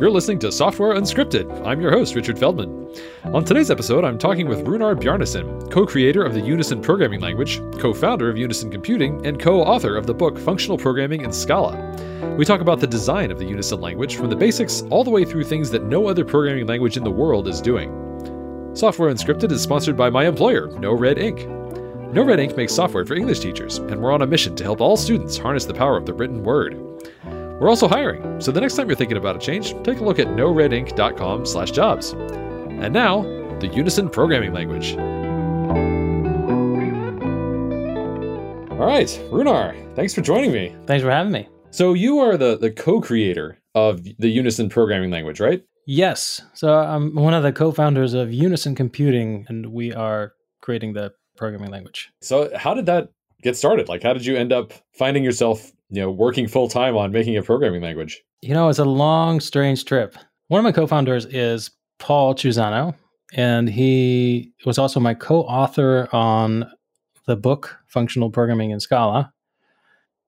[0.00, 1.66] You're listening to Software Unscripted.
[1.66, 2.88] I'm your host, Richard Feldman.
[3.34, 7.60] On today's episode, I'm talking with Runar Bjarnason, co creator of the Unison programming language,
[7.78, 11.76] co founder of Unison Computing, and co author of the book Functional Programming in Scala.
[12.38, 15.26] We talk about the design of the Unison language from the basics all the way
[15.26, 17.90] through things that no other programming language in the world is doing.
[18.72, 22.14] Software Unscripted is sponsored by my employer, NoRedInk.
[22.14, 24.80] No Red Ink makes software for English teachers, and we're on a mission to help
[24.80, 26.80] all students harness the power of the written word.
[27.60, 30.18] We're also hiring, so the next time you're thinking about a change, take a look
[30.18, 32.12] at noredink.com/jobs.
[32.12, 33.22] And now,
[33.60, 34.96] the Unison programming language.
[38.72, 40.74] All right, Runar, thanks for joining me.
[40.86, 41.46] Thanks for having me.
[41.70, 45.62] So you are the the co-creator of the Unison programming language, right?
[45.86, 46.40] Yes.
[46.54, 50.32] So I'm one of the co-founders of Unison Computing, and we are
[50.62, 52.10] creating the programming language.
[52.22, 53.10] So how did that
[53.42, 53.90] get started?
[53.90, 57.36] Like, how did you end up finding yourself you know working full time on making
[57.36, 58.22] a programming language?
[58.42, 60.16] You know, it's a long, strange trip.
[60.48, 62.94] One of my co-founders is Paul Chiusano,
[63.34, 66.70] and he was also my co-author on
[67.26, 69.32] the book Functional Programming in Scala.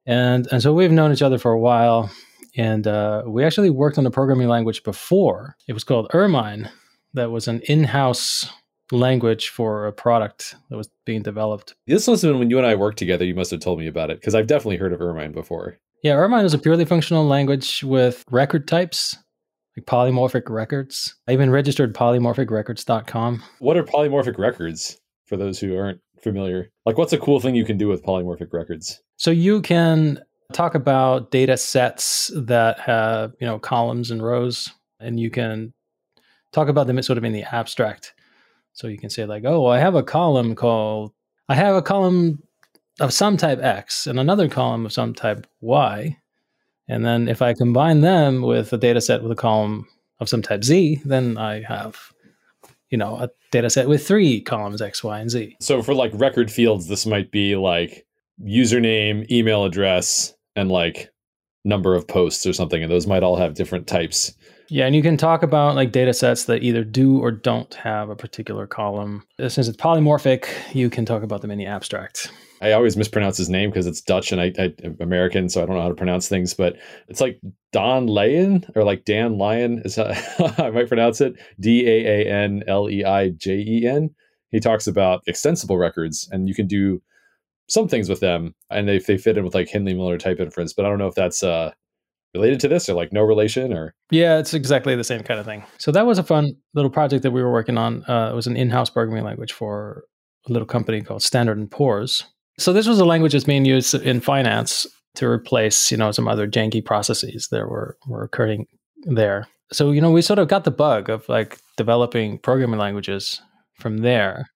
[0.06, 2.10] And and so we've known each other for a while,
[2.56, 5.56] and uh, we actually worked on a programming language before.
[5.68, 6.68] It was called Ermine.
[7.14, 8.50] That was an in-house
[8.92, 11.74] language for a product that was being developed.
[11.86, 13.24] This must have been when you and I worked together.
[13.24, 15.78] You must have told me about it because I've definitely heard of Ermine before.
[16.02, 19.16] Yeah, Ermine is a purely functional language with record types,
[19.76, 21.14] like polymorphic records.
[21.28, 23.42] I even registered polymorphicrecords.com.
[23.60, 26.70] What are polymorphic records for those who aren't familiar?
[26.84, 29.00] Like, what's a cool thing you can do with polymorphic records?
[29.16, 30.20] So you can
[30.52, 34.70] talk about data sets that have, you know, columns and rows,
[35.00, 35.72] and you can
[36.52, 38.14] talk about them sort of in the abstract.
[38.72, 41.12] So you can say like, oh, I have a column called,
[41.48, 42.42] I have a column
[43.00, 46.16] of some type X and another column of some type Y.
[46.88, 49.86] And then if I combine them with a data set with a column
[50.20, 52.12] of some type Z, then I have,
[52.90, 55.56] you know, a data set with three columns X, Y, and Z.
[55.60, 58.06] So for like record fields, this might be like
[58.42, 61.10] username, email address, and like
[61.64, 62.82] number of posts or something.
[62.82, 64.34] And those might all have different types.
[64.72, 68.08] Yeah, and you can talk about like data sets that either do or don't have
[68.08, 69.22] a particular column.
[69.38, 72.32] Since it's polymorphic, you can talk about them in the abstract.
[72.62, 75.66] I always mispronounce his name because it's Dutch and I, I am American, so I
[75.66, 76.54] don't know how to pronounce things.
[76.54, 76.76] But
[77.08, 77.38] it's like
[77.72, 80.14] Don Lyon or like Dan Lyon is how
[80.56, 81.34] I might pronounce it.
[81.60, 84.08] D A A N L E I J E N.
[84.52, 87.02] He talks about extensible records, and you can do
[87.68, 90.72] some things with them, and they they fit in with like Hindley Milner type inference.
[90.72, 91.72] But I don't know if that's uh
[92.34, 93.94] related to this or like no relation or?
[94.10, 95.64] Yeah it's exactly the same kind of thing.
[95.78, 98.46] So that was a fun little project that we were working on uh, it was
[98.46, 100.04] an in-house programming language for
[100.48, 102.24] a little company called standard and poor's.
[102.58, 106.28] So this was a language that's being used in finance to replace you know some
[106.28, 108.66] other janky processes that were, were occurring
[109.04, 109.46] there.
[109.72, 113.40] So you know we sort of got the bug of like developing programming languages
[113.78, 114.46] from there.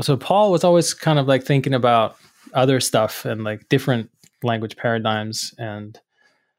[0.00, 2.16] So paul was always kind of like thinking about
[2.54, 4.10] other stuff and like different
[4.42, 5.98] language paradigms and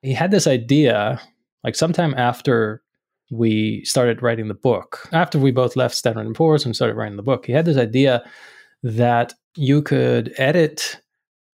[0.05, 1.19] he had this idea
[1.63, 2.83] like sometime after
[3.31, 7.17] we started writing the book after we both left standard and poor's and started writing
[7.17, 8.23] the book he had this idea
[8.83, 11.01] that you could edit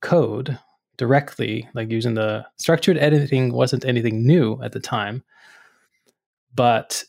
[0.02, 0.58] code
[0.96, 5.22] directly like using the structured editing wasn't anything new at the time
[6.56, 7.04] but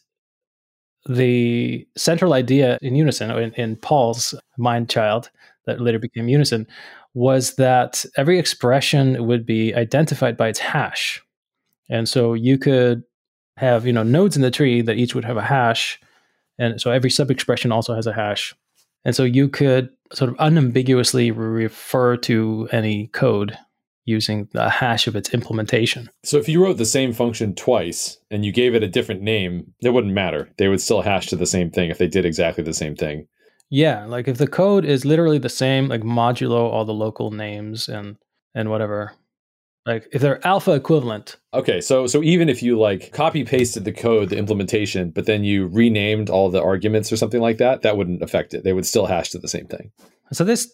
[1.09, 5.31] the central idea in unison in, in paul's mind child
[5.67, 6.67] that later became unison
[7.15, 11.23] was that every expression would be identified by its hash
[11.89, 13.03] and so you could
[13.57, 16.01] have, you know, nodes in the tree that each would have a hash.
[16.59, 18.55] And so every sub expression also has a hash.
[19.05, 23.57] And so you could sort of unambiguously refer to any code
[24.05, 26.09] using the hash of its implementation.
[26.25, 29.75] So if you wrote the same function twice and you gave it a different name,
[29.83, 30.49] it wouldn't matter.
[30.57, 33.29] They would still hash to the same thing if they did exactly the same thing.
[33.71, 37.87] Yeah, like if the code is literally the same, like modulo all the local names
[37.87, 38.17] and
[38.55, 39.13] and whatever,
[39.89, 41.37] like if they're alpha equivalent.
[41.55, 45.45] Okay, so so even if you like copy pasted the code, the implementation, but then
[45.45, 48.65] you renamed all the arguments or something like that, that wouldn't affect it.
[48.65, 49.91] They would still hash to the same thing.
[50.33, 50.73] So this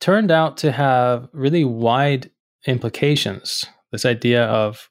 [0.00, 2.30] turned out to have really wide
[2.66, 3.64] implications.
[3.92, 4.90] This idea of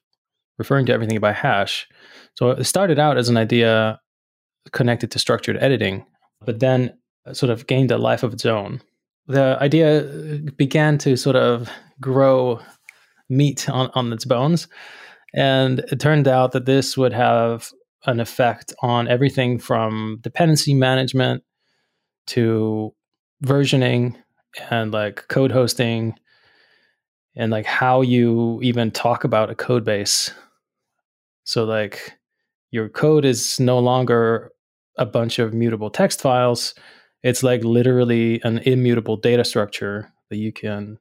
[0.58, 1.86] referring to everything by hash.
[2.34, 4.00] So it started out as an idea
[4.70, 6.06] connected to structured editing,
[6.44, 6.96] but then
[7.32, 8.80] sort of gained a life of its own.
[9.26, 10.02] The idea
[10.56, 11.68] began to sort of
[12.00, 12.60] grow
[13.28, 14.68] meat on, on its bones.
[15.34, 17.70] And it turned out that this would have
[18.06, 21.42] an effect on everything from dependency management
[22.28, 22.94] to
[23.44, 24.16] versioning
[24.70, 26.14] and like code hosting
[27.34, 30.32] and like how you even talk about a code base.
[31.44, 32.18] So like
[32.70, 34.52] your code is no longer
[34.98, 36.74] a bunch of mutable text files.
[37.22, 40.98] It's like literally an immutable data structure that you can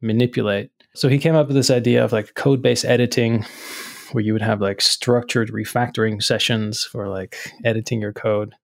[0.00, 0.70] manipulate.
[0.94, 3.44] So he came up with this idea of like code base editing,
[4.12, 8.54] where you would have like structured refactoring sessions for like editing your code.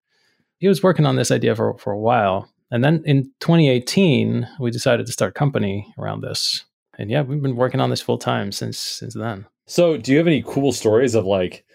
[0.59, 2.49] He was working on this idea for, for a while.
[2.71, 6.63] And then in 2018, we decided to start a company around this.
[6.97, 9.45] And yeah, we've been working on this full time since since then.
[9.65, 11.65] So, do you have any cool stories of like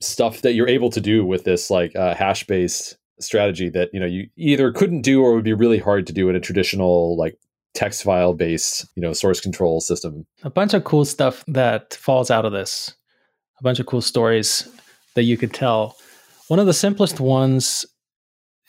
[0.00, 4.00] stuff that you're able to do with this like uh, hash based strategy that you
[4.00, 7.16] know you either couldn't do or would be really hard to do in a traditional
[7.16, 7.38] like
[7.76, 10.26] text file based you know source control system.
[10.42, 12.94] A bunch of cool stuff that falls out of this.
[13.60, 14.68] A bunch of cool stories
[15.14, 15.96] that you could tell.
[16.48, 17.86] One of the simplest ones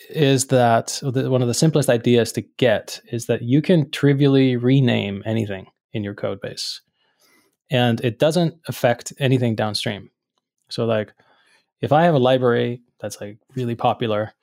[0.09, 5.24] is that one of the simplest ideas to get is that you can trivially rename
[5.25, 6.81] anything in your code base.
[7.69, 10.10] And it doesn't affect anything downstream.
[10.69, 11.13] So like
[11.81, 14.33] if I have a library that's like really popular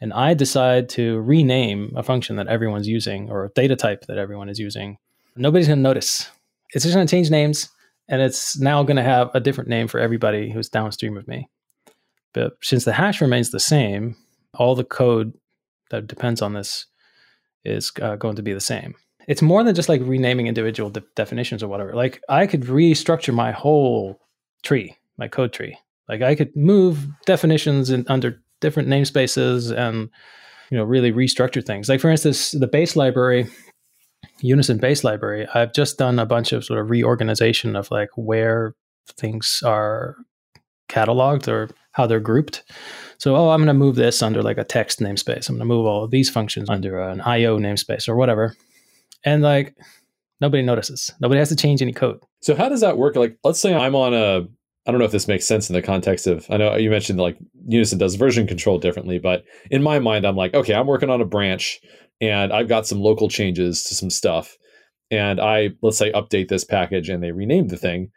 [0.00, 4.18] and I decide to rename a function that everyone's using or a data type that
[4.18, 4.98] everyone is using,
[5.36, 6.30] nobody's going to notice.
[6.74, 7.68] It's just going to change names
[8.08, 11.48] and it's now going to have a different name for everybody who's downstream of me.
[12.32, 14.16] But since the hash remains the same,
[14.54, 15.32] all the code
[15.90, 16.86] that depends on this
[17.64, 18.94] is uh, going to be the same.
[19.26, 21.94] It's more than just like renaming individual de- definitions or whatever.
[21.94, 24.20] Like I could restructure my whole
[24.62, 25.78] tree my code tree.
[26.08, 30.08] Like I could move definitions in, under different namespaces and
[30.70, 31.88] you know really restructure things.
[31.88, 33.48] Like for instance, the base library,
[34.40, 38.74] Unison base library, I've just done a bunch of sort of reorganization of like where
[39.16, 40.16] things are
[40.88, 42.62] cataloged or how they're grouped.
[43.18, 45.48] So, oh, I'm going to move this under like a text namespace.
[45.48, 48.54] I'm going to move all of these functions under an IO namespace or whatever.
[49.24, 49.74] And like
[50.40, 51.10] nobody notices.
[51.20, 52.20] Nobody has to change any code.
[52.42, 53.16] So how does that work?
[53.16, 54.46] Like, let's say I'm on a
[54.86, 57.18] I don't know if this makes sense in the context of I know you mentioned
[57.18, 57.36] like
[57.66, 61.20] Unison does version control differently, but in my mind, I'm like, okay, I'm working on
[61.20, 61.80] a branch
[62.20, 64.56] and I've got some local changes to some stuff.
[65.10, 68.10] And I let's say update this package and they rename the thing.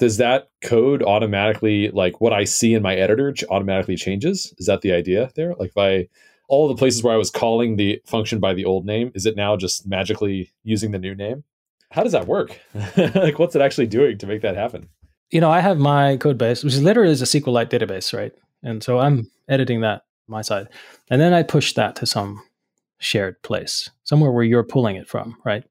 [0.00, 4.52] Does that code automatically like what I see in my editor automatically changes?
[4.58, 5.54] Is that the idea there?
[5.58, 6.08] Like if I
[6.48, 9.36] all the places where I was calling the function by the old name, is it
[9.36, 11.44] now just magically using the new name?
[11.92, 12.58] How does that work?
[12.96, 14.88] like what's it actually doing to make that happen?
[15.30, 18.32] You know, I have my code base, which is literally is a SQLite database, right?
[18.62, 20.68] And so I'm editing that my side.
[21.10, 22.42] And then I push that to some
[22.98, 25.64] shared place, somewhere where you're pulling it from, right?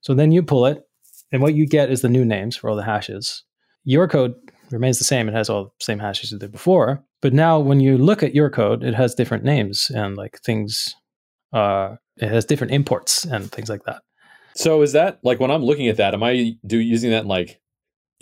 [0.00, 0.86] So then you pull it,
[1.32, 3.44] and what you get is the new names for all the hashes.
[3.84, 4.34] Your code
[4.70, 5.28] remains the same.
[5.28, 7.02] It has all the same hashes as it did before.
[7.22, 10.94] But now when you look at your code, it has different names and like things,
[11.52, 14.02] uh, it has different imports and things like that.
[14.54, 17.28] So is that like when I'm looking at that, am I do using that in
[17.28, 17.60] like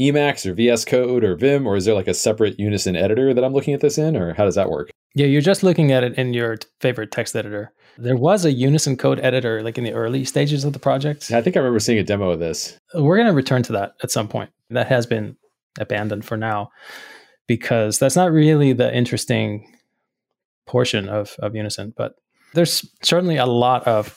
[0.00, 3.44] Emacs or VS Code or Vim, or is there like a separate Unison editor that
[3.44, 4.90] I'm looking at this in, or how does that work?
[5.14, 7.72] Yeah, you're just looking at it in your favorite text editor.
[7.96, 11.32] There was a Unison code editor like in the early stages of the project.
[11.32, 12.78] I think I remember seeing a demo of this.
[12.94, 14.50] We're going to return to that at some point.
[14.70, 15.36] That has been
[15.80, 16.70] abandoned for now
[17.48, 19.72] because that's not really the interesting
[20.66, 21.92] portion of, of Unison.
[21.96, 22.14] But
[22.54, 24.16] there's certainly a lot of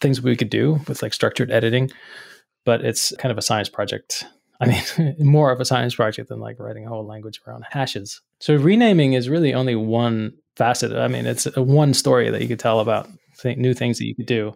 [0.00, 1.90] things we could do with like structured editing,
[2.64, 4.24] but it's kind of a science project
[4.60, 8.20] I mean, more of a science project than like writing a whole language around hashes.
[8.40, 10.92] So renaming is really only one facet.
[10.92, 13.08] I mean, it's one story that you could tell about
[13.40, 14.54] th- new things that you could do.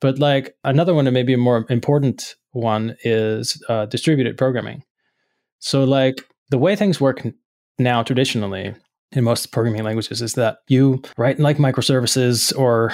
[0.00, 4.82] But like another one, and maybe a more important one, is uh, distributed programming.
[5.60, 7.26] So like the way things work
[7.78, 8.74] now traditionally
[9.12, 12.92] in most programming languages is that you write like microservices or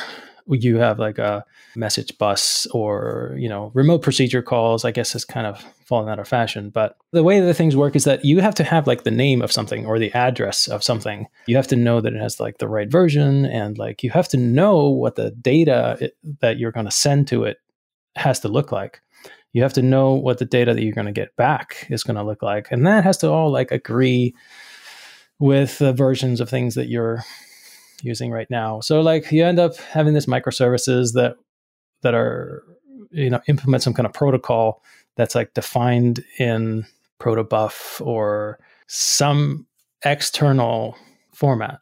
[0.49, 1.45] you have like a
[1.77, 6.21] message bus or you know remote procedure calls i guess has kind of fallen out
[6.21, 6.71] of fashion.
[6.71, 9.43] But the way that things work is that you have to have like the name
[9.43, 11.27] of something or the address of something.
[11.49, 14.29] You have to know that it has like the right version and like you have
[14.29, 17.57] to know what the data it, that you're going to send to it
[18.15, 19.01] has to look like.
[19.53, 22.17] You have to know what the data that you're going to get back is going
[22.17, 24.37] to look like and that has to all like agree
[25.41, 27.25] with the versions of things that you're
[28.03, 28.81] using right now.
[28.81, 31.37] So like you end up having these microservices that
[32.03, 32.65] that are
[33.11, 34.83] you know implement some kind of protocol
[35.17, 36.87] that's like defined in
[37.21, 39.67] protobuf or some
[40.05, 40.97] external
[41.35, 41.79] format.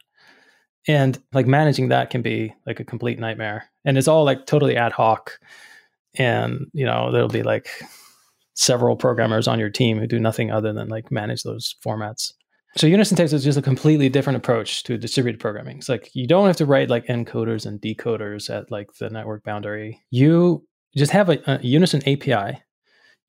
[0.87, 3.65] And like managing that can be like a complete nightmare.
[3.85, 5.39] And it's all like totally ad hoc.
[6.15, 7.69] And you know, there'll be like
[8.55, 12.33] several programmers on your team who do nothing other than like manage those formats.
[12.77, 15.77] So Unison takes is just a completely different approach to distributed programming.
[15.79, 19.43] It's like you don't have to write like encoders and decoders at like the network
[19.43, 20.01] boundary.
[20.11, 22.61] You just have a, a Unison API.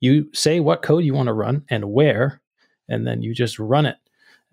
[0.01, 2.41] You say what code you want to run and where,
[2.89, 3.97] and then you just run it.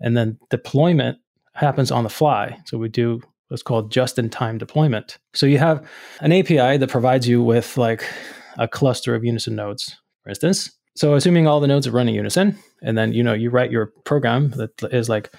[0.00, 1.18] and then deployment
[1.54, 2.58] happens on the fly.
[2.66, 5.18] So we do what's called just in time deployment.
[5.34, 5.86] So you have
[6.20, 8.04] an API that provides you with like
[8.58, 10.70] a cluster of Unison nodes, for instance.
[10.98, 13.86] So assuming all the nodes are running Unison, and then you know you write your
[14.04, 15.32] program that is like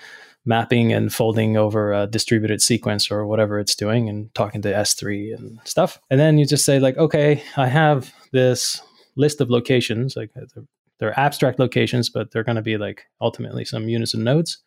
[0.45, 5.37] mapping and folding over a distributed sequence or whatever it's doing and talking to S3
[5.37, 5.99] and stuff.
[6.09, 8.81] And then you just say like, okay, I have this
[9.17, 10.61] list of locations, like uh,
[10.97, 14.59] they're abstract locations, but they're going to be like ultimately some Unison nodes.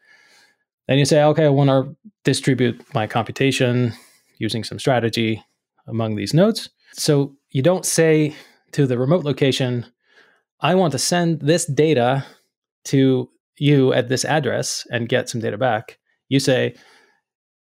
[0.89, 3.95] Then you say, okay, I want to distribute my computation
[4.37, 5.43] using some strategy
[5.87, 6.69] among these nodes.
[6.93, 8.37] So you don't say
[8.73, 9.87] to the remote location,
[10.63, 12.25] I want to send this data
[12.87, 13.29] to
[13.59, 15.99] you at this address and get some data back.
[16.29, 16.75] You say,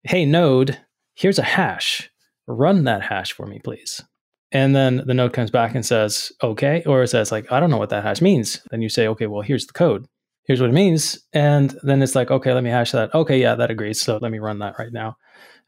[0.03, 0.77] hey, node,
[1.13, 2.09] here's a hash.
[2.47, 4.03] Run that hash for me, please.
[4.51, 7.69] And then the node comes back and says, okay, or it says, like, I don't
[7.69, 8.61] know what that hash means.
[8.71, 10.07] Then you say, okay, well, here's the code
[10.47, 11.19] here's what it means.
[11.33, 13.13] And then it's like, okay, let me hash that.
[13.13, 14.01] Okay, yeah, that agrees.
[14.01, 15.17] So let me run that right now.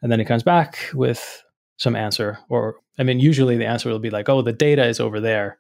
[0.02, 1.44] And then it comes back with
[1.78, 2.40] some answer.
[2.50, 5.60] Or, I mean, usually the answer will be like, oh, the data is over there.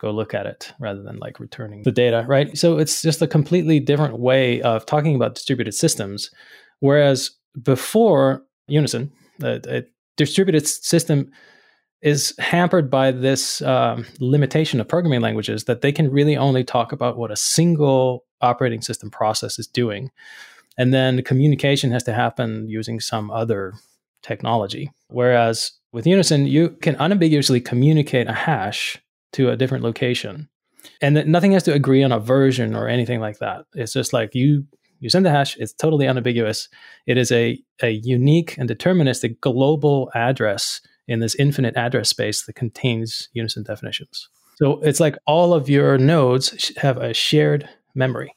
[0.00, 2.56] Go look at it rather than like returning the data, right?
[2.56, 6.30] So it's just a completely different way of talking about distributed systems.
[6.80, 7.30] Whereas
[7.62, 9.84] before Unison, a,
[10.16, 11.30] distributed system
[12.02, 16.92] is hampered by this um, limitation of programming languages that they can really only talk
[16.92, 20.10] about what a single operating system process is doing.
[20.78, 23.74] And then communication has to happen using some other
[24.22, 24.90] technology.
[25.08, 28.98] Whereas with Unison, you can unambiguously communicate a hash
[29.32, 30.48] to a different location.
[31.02, 33.66] And that nothing has to agree on a version or anything like that.
[33.74, 34.66] It's just like you
[35.00, 36.68] you send the hash, it's totally unambiguous.
[37.06, 42.52] It is a, a unique and deterministic global address in this infinite address space that
[42.52, 44.28] contains unison definitions.
[44.56, 48.34] So it's like all of your nodes have a shared memory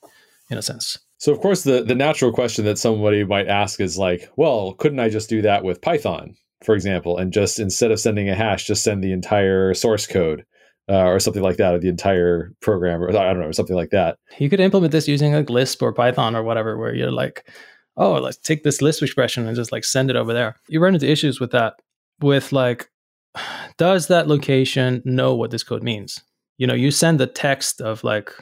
[0.49, 0.97] in a sense.
[1.17, 4.99] So of course the the natural question that somebody might ask is like, well, couldn't
[4.99, 8.65] I just do that with Python, for example, and just instead of sending a hash,
[8.65, 10.45] just send the entire source code?
[10.89, 13.91] Uh, or something like that, or the entire program, or I don't know, something like
[13.91, 14.17] that.
[14.37, 17.47] You could implement this using like Lisp or Python or whatever, where you're like,
[17.95, 20.59] oh, let's take this Lisp expression and just like send it over there.
[20.67, 21.75] You run into issues with that,
[22.19, 22.89] with like,
[23.77, 26.21] does that location know what this code means?
[26.57, 28.33] You know, you send the text of like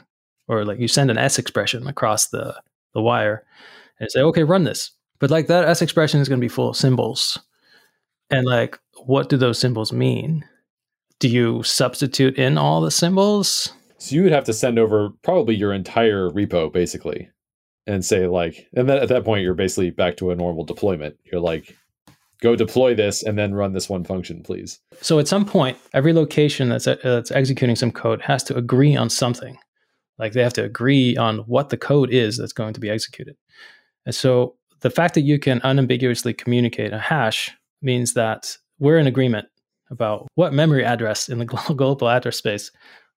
[0.48, 2.54] or like you send an S expression across the,
[2.94, 3.44] the wire
[4.00, 4.90] and say, okay, run this.
[5.18, 7.38] But like that S expression is going to be full of symbols.
[8.30, 10.44] And like, what do those symbols mean?
[11.22, 13.72] Do you substitute in all the symbols?
[13.98, 17.30] So you would have to send over probably your entire repo basically
[17.86, 21.16] and say like, and then at that point, you're basically back to a normal deployment.
[21.22, 21.76] You're like,
[22.40, 24.80] go deploy this and then run this one function, please.
[25.00, 28.96] So at some point, every location that's, uh, that's executing some code has to agree
[28.96, 29.56] on something.
[30.18, 33.36] Like they have to agree on what the code is that's going to be executed.
[34.06, 39.06] And so the fact that you can unambiguously communicate a hash means that we're in
[39.06, 39.46] agreement
[39.92, 41.44] about what memory address in the
[41.76, 42.72] global address space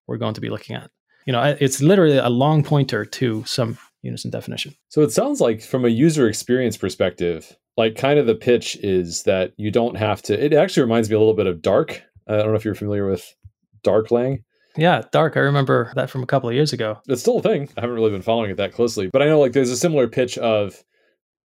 [0.05, 0.91] we're going to be looking at.
[1.25, 4.75] You know, it's literally a long pointer to some unison definition.
[4.89, 9.23] So it sounds like from a user experience perspective, like kind of the pitch is
[9.23, 12.03] that you don't have to it actually reminds me a little bit of Dark.
[12.29, 13.33] Uh, I don't know if you're familiar with
[13.83, 14.43] Darklang.
[14.77, 15.37] Yeah, Dark.
[15.37, 16.99] I remember that from a couple of years ago.
[17.07, 17.69] It's still a thing.
[17.77, 20.07] I haven't really been following it that closely, but I know like there's a similar
[20.07, 20.83] pitch of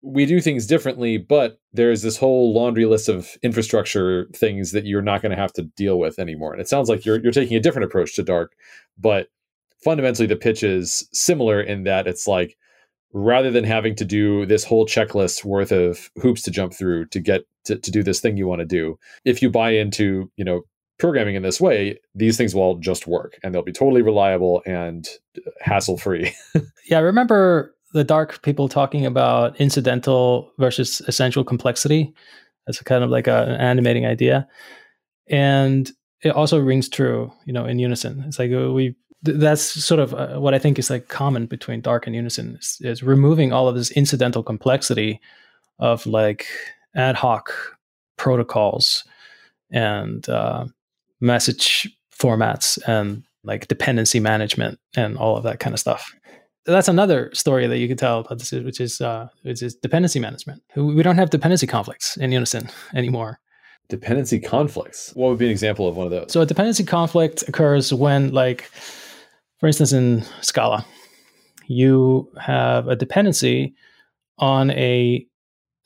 [0.02, 5.02] we do things differently, but there's this whole laundry list of infrastructure things that you're
[5.02, 6.54] not going to have to deal with anymore.
[6.54, 8.54] And it sounds like you're you're taking a different approach to Dark,
[8.98, 9.28] but
[9.84, 12.58] fundamentally the pitch is similar in that it's like
[13.14, 17.20] rather than having to do this whole checklist worth of hoops to jump through to
[17.20, 20.46] get to, to do this thing you want to do if you buy into you
[20.46, 20.62] know
[21.00, 25.08] programming in this way, these things will just work and they'll be totally reliable and
[25.62, 26.34] hassle free.
[26.90, 32.14] yeah, I remember the dark people talking about incidental versus essential complexity.
[32.66, 34.48] That's kind of like a, an animating idea.
[35.28, 35.92] And
[36.22, 38.24] it also rings true, you know, in unison.
[38.28, 41.82] It's like uh, we that's sort of uh, what I think is like common between
[41.82, 45.20] dark and unison is, is removing all of this incidental complexity
[45.80, 46.46] of like
[46.96, 47.54] ad hoc
[48.18, 49.04] protocols
[49.72, 50.66] and uh,
[51.20, 56.14] message formats and like dependency management and all of that kind of stuff.
[56.66, 60.20] That's another story that you could tell, about this, which is uh, which is dependency
[60.20, 60.62] management.
[60.76, 63.40] We don't have dependency conflicts in Unison anymore.
[63.88, 65.12] Dependency conflicts.
[65.16, 66.32] What would be an example of one of those?
[66.32, 68.70] So a dependency conflict occurs when, like,
[69.60, 70.86] for instance, in Scala,
[71.66, 73.74] you have a dependency
[74.38, 75.26] on a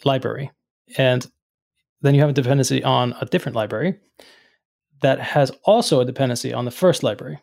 [0.03, 0.51] library,
[0.97, 1.25] and
[2.01, 3.97] then you have a dependency on a different library,
[5.01, 7.39] that has also a dependency on the first library,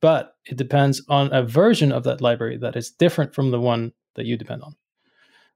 [0.00, 3.92] but it depends on a version of that library that is different from the one
[4.14, 4.74] that you depend on.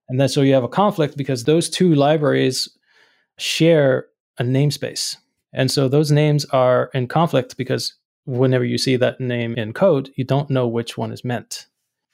[0.09, 2.69] And then so you have a conflict because those two libraries
[3.39, 4.07] share
[4.39, 5.17] a namespace.
[5.53, 7.95] And so those names are in conflict because
[8.25, 11.67] whenever you see that name in code, you don't know which one is meant.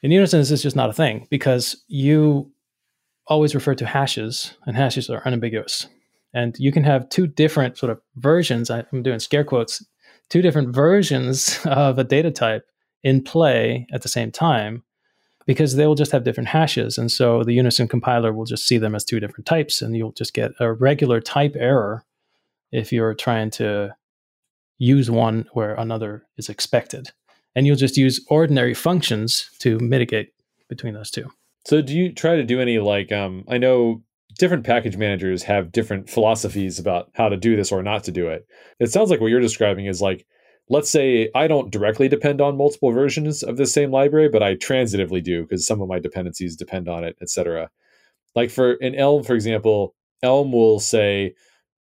[0.03, 2.53] In Unison, this is just not a thing because you
[3.27, 5.87] always refer to hashes, and hashes are unambiguous.
[6.33, 8.71] And you can have two different sort of versions.
[8.71, 9.85] I'm doing scare quotes,
[10.31, 12.67] two different versions of a data type
[13.03, 14.83] in play at the same time
[15.47, 16.99] because they will just have different hashes.
[16.99, 20.13] And so the Unison compiler will just see them as two different types, and you'll
[20.13, 22.05] just get a regular type error
[22.71, 23.95] if you're trying to
[24.77, 27.09] use one where another is expected.
[27.57, 30.33] And you'll just use ordinary functions to mitigate
[30.69, 31.31] between those two.
[31.65, 34.03] So do you try to do any like um I know
[34.39, 38.29] different package managers have different philosophies about how to do this or not to do
[38.29, 38.47] it.
[38.79, 40.27] It sounds like what you're describing is like
[40.71, 44.55] let's say I don't directly depend on multiple versions of the same library, but I
[44.55, 47.71] transitively do because some of my dependencies depend on it, etc.
[48.35, 51.35] Like for in Elm, for example, Elm will say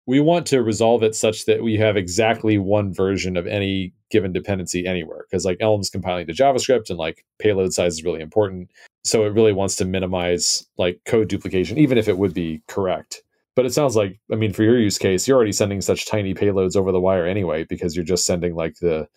[0.08, 4.34] we want to resolve it such that we have exactly one version of any given
[4.34, 8.70] dependency anywhere because like Elm's compiling to JavaScript and like payload size is really important.
[9.04, 13.24] So it really wants to minimize like code duplication, even if it would be correct.
[13.56, 16.34] But it sounds like, I mean, for your use case, you're already sending such tiny
[16.34, 19.08] payloads over the wire anyway, because you're just sending like the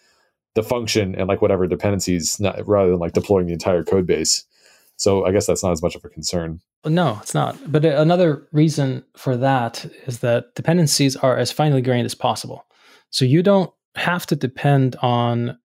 [0.55, 4.45] the function and like whatever dependencies, not, rather than like deploying the entire code base.
[4.97, 6.61] So I guess that's not as much of a concern.
[6.87, 7.57] No, it's not.
[7.71, 12.67] But uh, another reason for that is that dependencies are as finely grained as possible.
[13.11, 15.59] So you don't have to depend on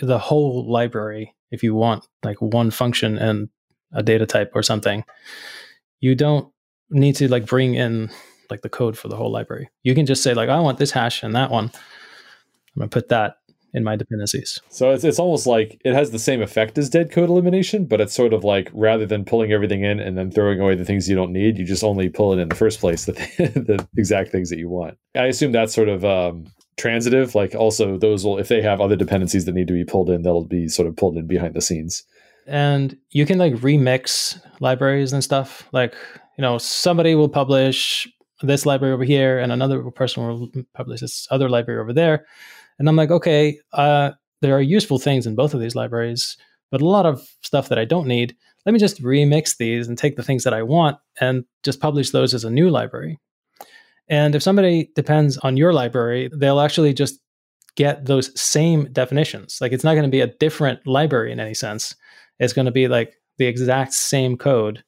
[0.00, 3.48] the whole library if you want like one function and
[3.92, 5.04] a data type or something.
[6.00, 6.52] You don't
[6.90, 8.10] need to like bring in
[8.50, 9.70] like the code for the whole library.
[9.82, 11.70] You can just say like I want this hash and that one.
[12.74, 13.36] I'm gonna put that
[13.74, 14.60] in my dependencies.
[14.68, 18.00] So it's it's almost like it has the same effect as dead code elimination, but
[18.00, 21.08] it's sort of like rather than pulling everything in and then throwing away the things
[21.08, 24.30] you don't need, you just only pull it in the first place the, the exact
[24.30, 24.98] things that you want.
[25.14, 27.34] I assume that's sort of um, transitive.
[27.34, 30.22] Like also those will if they have other dependencies that need to be pulled in,
[30.22, 32.04] they'll be sort of pulled in behind the scenes.
[32.46, 35.68] And you can like remix libraries and stuff.
[35.72, 35.94] Like
[36.36, 38.08] you know somebody will publish
[38.42, 42.26] this library over here and another person will publish this other library over there.
[42.78, 46.36] And i'm like okay uh, there are useful things in both of these libraries
[46.70, 48.34] but a lot of stuff that i don't need
[48.66, 52.10] let me just remix these and take the things that i want and just publish
[52.10, 53.18] those as a new library.
[54.08, 57.20] And if somebody depends on your library they'll actually just
[57.76, 59.58] get those same definitions.
[59.60, 61.94] Like it's not going to be a different library in any sense
[62.42, 64.84] it's going to be like the exact same code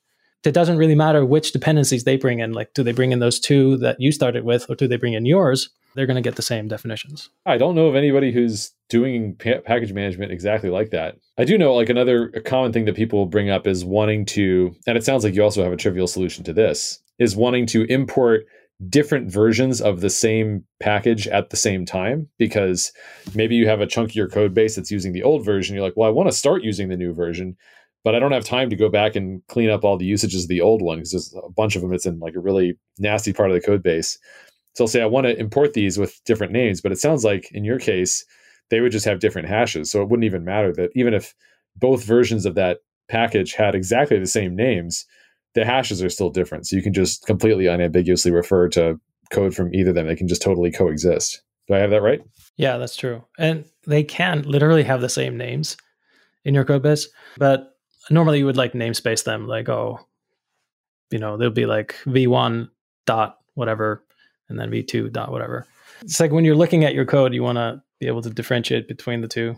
[0.47, 2.53] it doesn't really matter which dependencies they bring in.
[2.53, 5.15] Like, do they bring in those two that you started with, or do they bring
[5.15, 5.71] in yours?
[5.95, 7.31] They're going to get the same definitions.
[7.47, 11.17] I don't know of anybody who's doing pa- package management exactly like that.
[11.39, 14.99] I do know, like, another common thing that people bring up is wanting to, and
[14.99, 18.47] it sounds like you also have a trivial solution to this, is wanting to import
[18.89, 22.93] different versions of the same package at the same time because
[23.35, 25.75] maybe you have a chunk of your code base that's using the old version.
[25.75, 27.57] You're like, well, I want to start using the new version
[28.05, 30.49] but I don't have time to go back and clean up all the usages of
[30.49, 31.93] the old one because there's a bunch of them.
[31.93, 34.19] It's in like a really nasty part of the code base.
[34.75, 37.51] So I'll say I want to import these with different names, but it sounds like
[37.53, 38.25] in your case,
[38.71, 39.91] they would just have different hashes.
[39.91, 41.35] So it wouldn't even matter that even if
[41.77, 45.07] both versions of that package had exactly the same names,
[45.55, 46.67] the hashes are still different.
[46.67, 50.07] So you can just completely unambiguously refer to code from either of them.
[50.07, 51.43] They can just totally coexist.
[51.69, 52.21] Do I have that right?
[52.57, 53.25] Yeah, that's true.
[53.39, 55.77] And they can literally have the same names
[56.45, 57.75] in your code base, but
[58.11, 59.99] normally you would like namespace them like oh
[61.11, 62.69] you know they'll be like v1
[63.07, 64.03] dot whatever
[64.49, 65.67] and then v2 dot whatever
[66.03, 68.89] it's like when you're looking at your code you want to be able to differentiate
[68.89, 69.57] between the two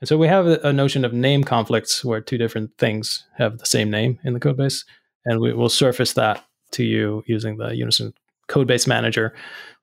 [0.00, 3.66] and so we have a notion of name conflicts where two different things have the
[3.66, 4.84] same name in the code base
[5.24, 8.12] and we will surface that to you using the unison
[8.48, 9.34] code base manager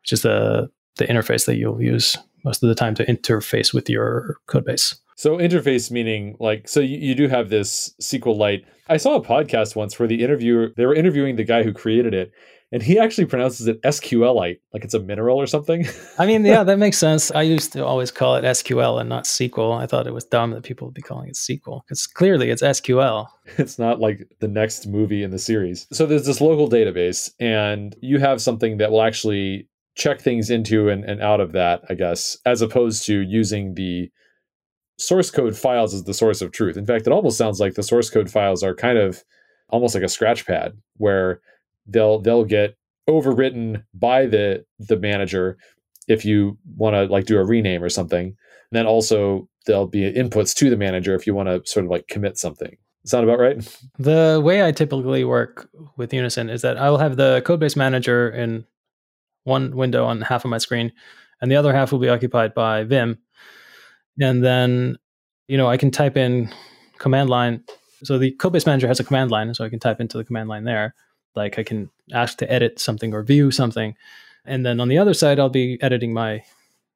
[0.01, 3.89] which is the the interface that you'll use most of the time to interface with
[3.89, 8.63] your code base so interface meaning like so you, you do have this SQLite.
[8.87, 12.13] I saw a podcast once where the interviewer they were interviewing the guy who created
[12.13, 12.31] it,
[12.71, 15.87] and he actually pronounces it SQLite, like it's a mineral or something.
[16.19, 17.31] I mean, yeah, that makes sense.
[17.31, 19.79] I used to always call it SQL and not SQL.
[19.79, 22.61] I thought it was dumb that people would be calling it SQL because clearly it's
[22.61, 23.27] SQL.
[23.57, 25.87] It's not like the next movie in the series.
[25.91, 30.89] So there's this local database, and you have something that will actually check things into
[30.89, 34.11] and, and out of that, I guess, as opposed to using the
[34.97, 36.77] source code files as the source of truth.
[36.77, 39.23] In fact, it almost sounds like the source code files are kind of
[39.69, 41.41] almost like a scratch pad where
[41.89, 42.75] they'll they'll get
[43.09, 45.57] overwritten by the the manager
[46.07, 48.25] if you want to like do a rename or something.
[48.27, 48.35] And
[48.71, 52.07] then also there'll be inputs to the manager if you want to sort of like
[52.07, 52.77] commit something.
[53.05, 53.77] sound about right?
[53.97, 58.29] The way I typically work with Unison is that I will have the codebase manager
[58.29, 58.65] in
[59.43, 60.91] one window on half of my screen,
[61.41, 63.17] and the other half will be occupied by Vim.
[64.19, 64.97] And then,
[65.47, 66.51] you know, I can type in
[66.97, 67.63] command line.
[68.03, 70.49] So the codebase manager has a command line, so I can type into the command
[70.49, 70.95] line there.
[71.39, 73.95] Like I can ask to edit something or view something.
[74.45, 76.43] And then on the other side, I'll be editing my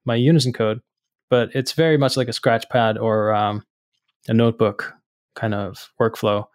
[0.06, 0.82] my Unison code,
[1.30, 3.66] but it's very much like a scratch pad or um,
[4.28, 4.94] a notebook
[5.36, 6.46] kind of workflow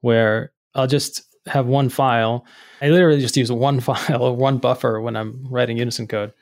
[0.00, 2.44] where I'll just have one file.
[2.82, 6.32] I literally just use one file or one buffer when I'm writing Unison code.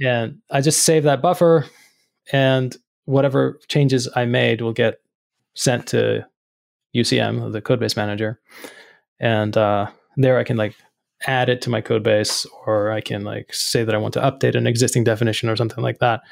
[0.00, 1.66] And I just save that buffer
[2.32, 5.00] and whatever changes I made will get
[5.54, 6.24] sent to
[6.94, 8.40] UCM, the codebase manager.
[9.18, 10.74] And uh, there I can like
[11.26, 14.20] add it to my code base or I can like say that I want to
[14.20, 16.22] update an existing definition or something like that.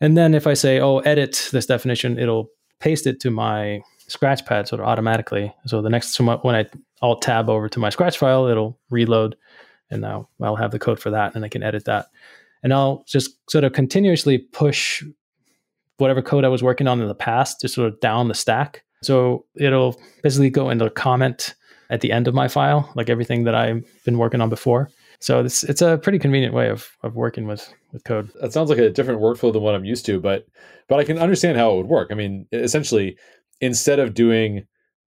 [0.00, 2.50] And then if I say, oh, edit this definition, it'll
[2.80, 5.54] paste it to my scratch pad sort of automatically.
[5.66, 6.66] So the next when I
[7.00, 9.36] alt tab over to my scratch file, it'll reload
[9.90, 12.06] and now I'll have the code for that and I can edit that.
[12.62, 15.04] And I'll just sort of continuously push
[15.98, 18.82] whatever code I was working on in the past just sort of down the stack.
[19.02, 21.54] So it'll basically go into comment
[21.92, 24.90] at the end of my file, like everything that I've been working on before.
[25.20, 28.30] So it's it's a pretty convenient way of of working with with code.
[28.40, 30.46] That sounds like a different workflow than what I'm used to, but
[30.88, 32.08] but I can understand how it would work.
[32.10, 33.16] I mean, essentially,
[33.60, 34.66] instead of doing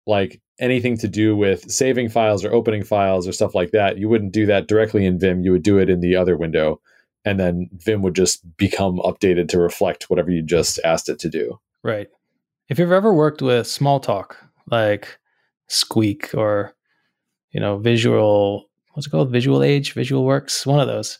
[0.06, 4.08] like anything to do with saving files or opening files or stuff like that, you
[4.08, 5.42] wouldn't do that directly in Vim.
[5.42, 6.80] You would do it in the other window,
[7.24, 11.28] and then Vim would just become updated to reflect whatever you just asked it to
[11.28, 11.58] do.
[11.82, 12.08] Right.
[12.68, 14.36] If you've ever worked with Smalltalk,
[14.70, 15.18] like
[15.68, 16.74] Squeak or
[17.52, 19.30] you know Visual, what's it called?
[19.30, 21.18] Visual Age, Visual Works, one of those.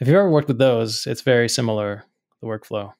[0.00, 2.04] If you've ever worked with those, it's very similar
[2.40, 2.92] the workflow.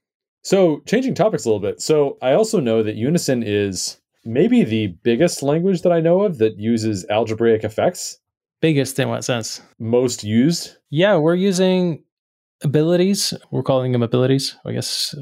[0.43, 1.81] So changing topics a little bit.
[1.81, 6.39] So I also know that Unison is maybe the biggest language that I know of
[6.39, 8.19] that uses algebraic effects.
[8.61, 9.63] Biggest in what sense?
[9.79, 10.77] Most used.
[10.91, 12.05] Yeah, we're using
[12.63, 13.33] abilities.
[13.51, 14.57] We're calling them abilities.
[14.67, 15.15] I guess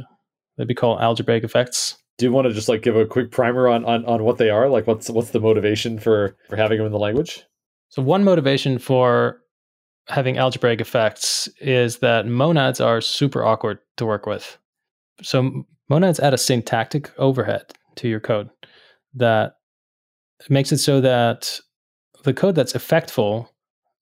[0.57, 3.69] they'd be called algebraic effects do you want to just like give a quick primer
[3.69, 4.69] on, on on what they are?
[4.69, 7.45] Like what's what's the motivation for for having them in the language?
[7.89, 9.41] So one motivation for
[10.09, 14.59] having algebraic effects is that monads are super awkward to work with.
[15.23, 18.51] So monads add a syntactic overhead to your code
[19.15, 19.55] that
[20.49, 21.61] makes it so that
[22.25, 23.49] the code that's effectful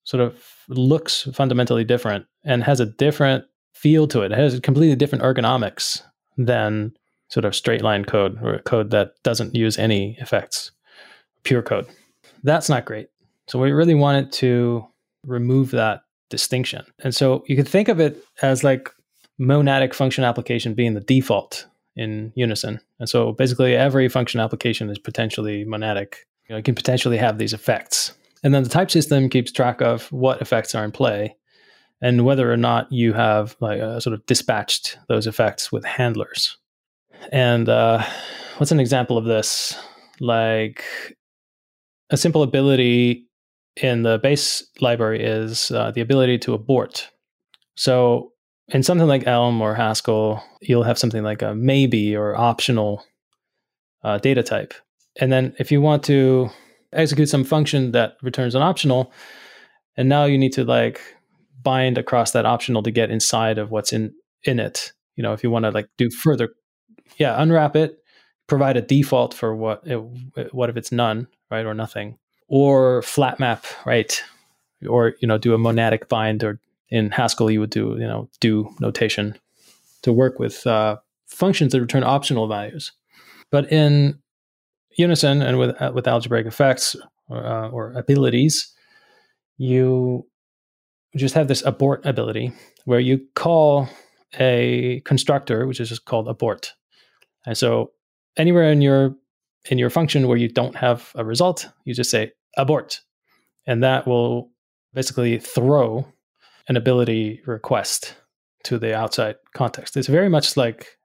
[0.04, 4.32] sort of looks fundamentally different and has a different feel to it.
[4.32, 6.02] It has a completely different ergonomics
[6.36, 6.92] than
[7.28, 10.70] sort of straight line code or a code that doesn't use any effects,
[11.42, 11.86] pure code.
[12.42, 13.08] That's not great.
[13.48, 14.86] So we really wanted to
[15.24, 16.84] remove that distinction.
[17.00, 18.90] And so you could think of it as like
[19.40, 22.80] monadic function application being the default in Unison.
[22.98, 26.14] And so basically every function application is potentially monadic.
[26.48, 28.12] You know, it can potentially have these effects.
[28.42, 31.36] And then the type system keeps track of what effects are in play
[32.00, 36.56] and whether or not you have like uh, sort of dispatched those effects with handlers.
[37.32, 38.04] And uh,
[38.58, 39.76] what's an example of this?
[40.20, 40.84] Like
[42.10, 43.26] a simple ability
[43.82, 47.10] in the base library is uh, the ability to abort.
[47.74, 48.32] So
[48.68, 53.04] in something like Elm or Haskell, you'll have something like a maybe or optional
[54.02, 54.74] uh, data type.
[55.20, 56.50] And then if you want to
[56.92, 59.12] execute some function that returns an optional,
[59.96, 61.00] and now you need to like
[61.62, 64.12] bind across that optional to get inside of what's in
[64.44, 64.92] in it.
[65.16, 66.50] You know, if you want to like do further
[67.18, 68.02] yeah, unwrap it,
[68.46, 69.96] provide a default for what it,
[70.52, 74.22] what if it's none, right, or nothing, or flat map, right,
[74.88, 78.28] or you know do a monadic bind, or in Haskell you would do you know
[78.40, 79.36] do notation
[80.02, 82.92] to work with uh, functions that return optional values,
[83.50, 84.18] but in
[84.96, 86.96] Unison and with uh, with algebraic effects
[87.30, 88.72] uh, or abilities,
[89.58, 90.26] you
[91.16, 92.52] just have this abort ability
[92.84, 93.88] where you call
[94.38, 96.74] a constructor, which is just called abort,
[97.46, 97.92] and so
[98.36, 99.14] anywhere in your
[99.70, 103.00] in your function where you don't have a result, you just say abort.
[103.66, 104.50] And that will
[104.94, 106.06] basically throw
[106.68, 108.14] an ability request
[108.64, 109.96] to the outside context.
[109.96, 110.98] It's very much like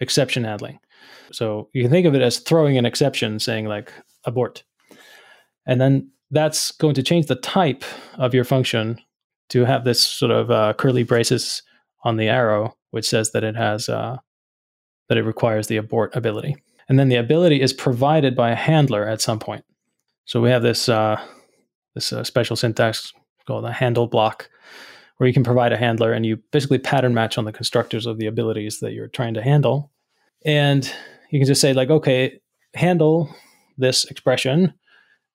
[0.00, 0.78] exception handling.
[1.32, 3.92] So you can think of it as throwing an exception saying like
[4.24, 4.62] abort.
[5.66, 7.84] And then that's going to change the type
[8.18, 8.98] of your function
[9.50, 11.62] to have this sort of uh, curly braces
[12.04, 14.16] on the arrow, which says that it has uh,
[15.08, 16.56] that it requires the abort ability.
[16.88, 19.64] And then the ability is provided by a handler at some point.
[20.24, 21.20] So we have this uh,
[21.94, 23.12] this uh, special syntax
[23.46, 24.50] called a handle block,
[25.16, 28.18] where you can provide a handler and you basically pattern match on the constructors of
[28.18, 29.90] the abilities that you're trying to handle.
[30.44, 30.84] And
[31.30, 32.40] you can just say like, okay,
[32.74, 33.34] handle
[33.78, 34.74] this expression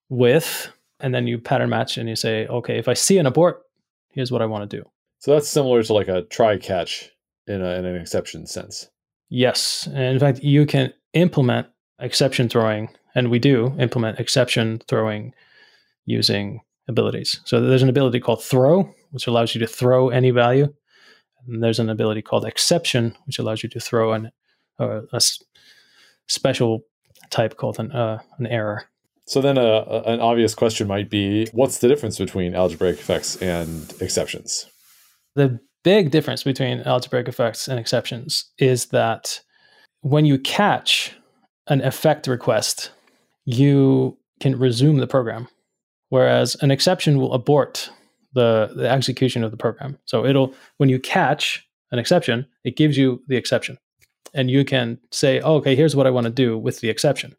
[0.09, 3.61] with, and then you pattern match and you say, okay, if I see an abort,
[4.09, 4.83] here's what I want to do.
[5.19, 7.09] So that's similar to like a try catch
[7.47, 8.89] in, a, in an exception sense.
[9.31, 9.87] Yes.
[9.87, 11.67] And in fact, you can implement
[11.99, 15.33] exception throwing, and we do implement exception throwing
[16.05, 17.39] using abilities.
[17.45, 20.73] So there's an ability called throw, which allows you to throw any value.
[21.47, 24.31] And there's an ability called exception, which allows you to throw an,
[24.79, 25.21] uh, a
[26.27, 26.81] special
[27.29, 28.83] type called an, uh, an error.
[29.25, 33.41] So then a, a- an obvious question might be what's the difference between algebraic effects
[33.41, 34.65] and exceptions?
[35.35, 39.41] The big difference between algebraic effects and exceptions is that
[40.01, 41.15] when you catch
[41.67, 42.91] an effect request,
[43.45, 45.47] you can resume the program,
[46.09, 47.89] whereas an exception will abort
[48.33, 49.97] the, the execution of the program.
[50.05, 53.77] So it'll when you catch an exception, it gives you the exception,
[54.33, 57.35] and you can say, oh, "Okay, here's what I want to do with the exception,"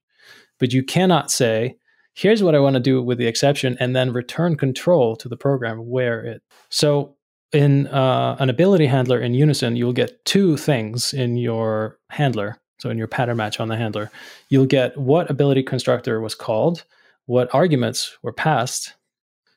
[0.58, 1.76] but you cannot say,
[2.14, 5.36] "Here's what I want to do with the exception," and then return control to the
[5.36, 6.42] program where it.
[6.68, 7.16] So
[7.52, 12.58] in uh, an ability handler in Unison, you'll get two things in your handler.
[12.78, 14.10] So in your pattern match on the handler,
[14.48, 16.84] you'll get what ability constructor was called,
[17.26, 18.94] what arguments were passed,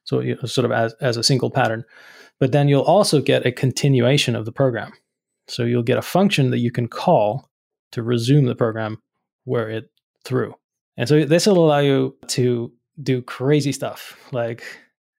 [0.04, 1.84] so you know, sort of as, as a single pattern.
[2.40, 4.94] But then you'll also get a continuation of the program.
[5.48, 7.50] So you'll get a function that you can call
[7.94, 9.02] to resume the program
[9.46, 9.90] where it
[10.24, 10.54] threw.
[10.98, 14.64] And so this will allow you to do crazy stuff like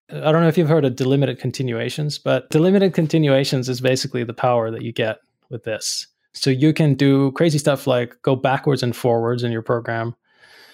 [0.09, 4.33] I don't know if you've heard of delimited continuations, but delimited continuations is basically the
[4.33, 6.07] power that you get with this.
[6.33, 10.15] So you can do crazy stuff like go backwards and forwards in your program.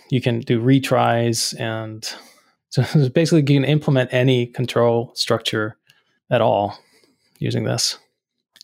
[0.09, 2.03] You can do retries and
[2.69, 5.77] so basically you can implement any control structure
[6.29, 6.77] at all
[7.39, 7.97] using this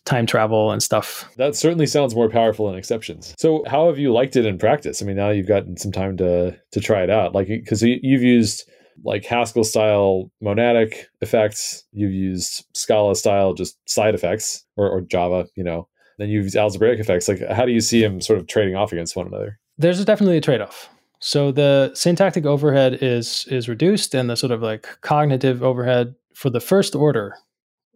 [0.04, 1.30] time travel and stuff.
[1.36, 3.34] That certainly sounds more powerful than exceptions.
[3.38, 5.02] So how have you liked it in practice?
[5.02, 7.34] I mean, now you've gotten some time to to try it out.
[7.34, 8.68] Like because you've used
[9.04, 11.84] like Haskell style monadic effects.
[11.92, 15.88] You've used Scala style just side effects or, or Java, you know.
[16.18, 17.28] Then you've used algebraic effects.
[17.28, 19.58] Like, how do you see them sort of trading off against one another?
[19.78, 20.90] There's definitely a trade off.
[21.20, 26.50] So the syntactic overhead is is reduced, and the sort of like cognitive overhead for
[26.50, 27.34] the first order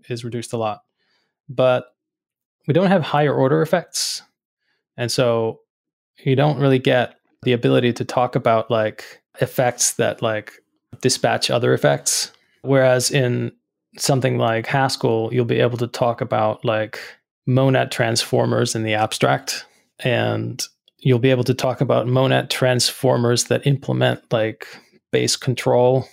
[0.09, 0.81] is reduced a lot.
[1.49, 1.87] But
[2.67, 4.23] we don't have higher order effects,
[4.97, 5.61] and so
[6.19, 10.53] you don't really get the ability to talk about like effects that like
[11.01, 12.33] dispatch other effects.
[12.63, 13.53] Whereas in
[13.99, 16.99] something like Haskell, you'll be able to talk about like
[17.47, 19.67] monad transformers in the abstract.
[20.01, 20.67] And
[20.99, 24.67] you'll be able to talk about monad transformers that implement like
[25.13, 26.09] base control,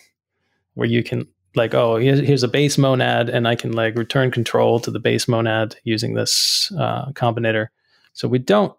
[0.74, 4.80] where you can like, oh, here's a base monad, and I can like return control
[4.82, 7.68] to the base monad using this uh, combinator.
[8.14, 8.74] So we don't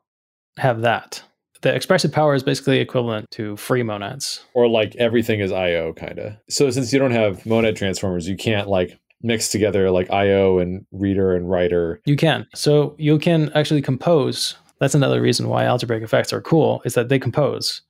[0.58, 1.22] have that
[1.62, 4.44] the expressive power is basically equivalent to free monads.
[4.52, 6.34] Or like everything is IO kind of.
[6.48, 10.84] So since you don't have monad transformers, you can't like mix together like IO and
[10.90, 12.00] reader and writer.
[12.04, 12.46] You can.
[12.54, 14.56] So you can actually compose.
[14.80, 17.82] That's another reason why algebraic effects are cool is that they compose.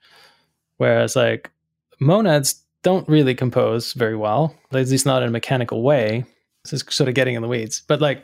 [0.76, 1.50] Whereas like
[1.98, 6.24] monads don't really compose very well, at least not in a mechanical way.
[6.64, 7.82] This is sort of getting in the weeds.
[7.86, 8.22] But like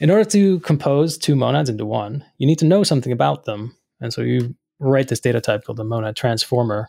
[0.00, 3.76] in order to compose two monads into one, you need to know something about them.
[4.00, 6.88] And so you write this data type called the monad transformer,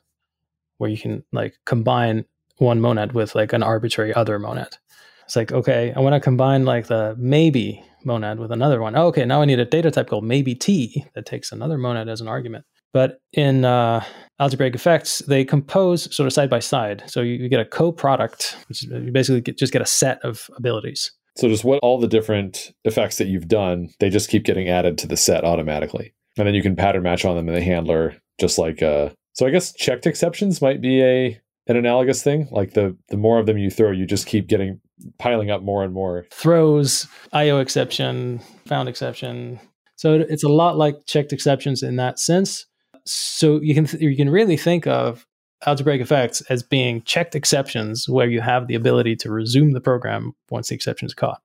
[0.78, 2.26] where you can like combine
[2.58, 4.78] one monad with like an arbitrary other monad.
[5.26, 8.96] It's like, okay, I want to combine like the maybe monad with another one.
[8.96, 12.10] Oh, okay, now I need a data type called maybe t that takes another monad
[12.10, 12.66] as an argument.
[12.92, 14.04] But in uh,
[14.40, 17.04] algebraic effects, they compose sort of side by side.
[17.08, 20.20] So you, you get a co-product, which is, you basically get, just get a set
[20.24, 21.12] of abilities.
[21.36, 25.00] So just what all the different effects that you've done, they just keep getting added
[25.00, 28.16] to the set automatically and then you can pattern match on them in the handler
[28.40, 32.48] just like uh so i guess checked exceptions might be a an analogous thing.
[32.52, 34.80] Like the the more of them you throw you just keep getting
[35.18, 36.26] piling up more and more.
[36.32, 39.60] Throws io exception found exception.
[39.96, 42.66] So it's a lot like checked exceptions in that sense.
[43.06, 45.26] So you can th- you can really think of
[45.66, 50.34] algebraic effects as being checked exceptions where you have the ability to resume the program
[50.50, 51.42] once the exception is caught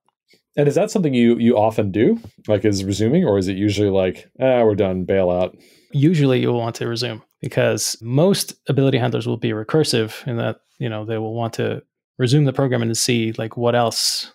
[0.59, 2.19] and is that something you you often do,
[2.49, 5.57] like is resuming, or is it usually like, ah, we're done, bail out?
[5.93, 10.89] Usually, you'll want to resume because most ability handlers will be recursive in that you
[10.89, 11.81] know they will want to
[12.17, 14.33] resume the program and see like what else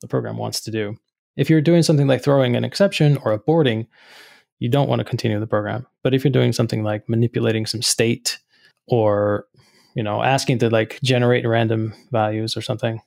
[0.00, 0.96] the program wants to do.
[1.36, 3.88] If you're doing something like throwing an exception or aborting,
[4.60, 5.86] you don't want to continue the program.
[6.02, 8.38] But if you're doing something like manipulating some state
[8.86, 9.44] or
[9.94, 13.02] you know asking to like generate random values or something,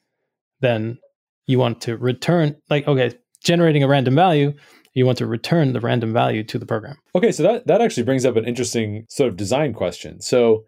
[0.60, 1.00] then
[1.47, 4.54] you want to return like okay generating a random value
[4.93, 8.04] you want to return the random value to the program okay so that that actually
[8.04, 10.63] brings up an interesting sort of design question so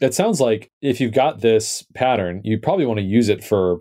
[0.00, 3.80] it sounds like if you've got this pattern, you probably want to use it for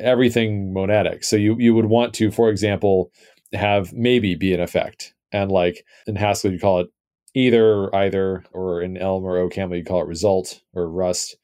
[0.00, 1.24] everything monadic.
[1.24, 3.10] So you you would want to, for example,
[3.52, 5.14] have maybe be an effect.
[5.32, 6.88] And like in Haskell, you call it
[7.34, 11.36] either, either, or in Elm or OCaml, you call it result or Rust.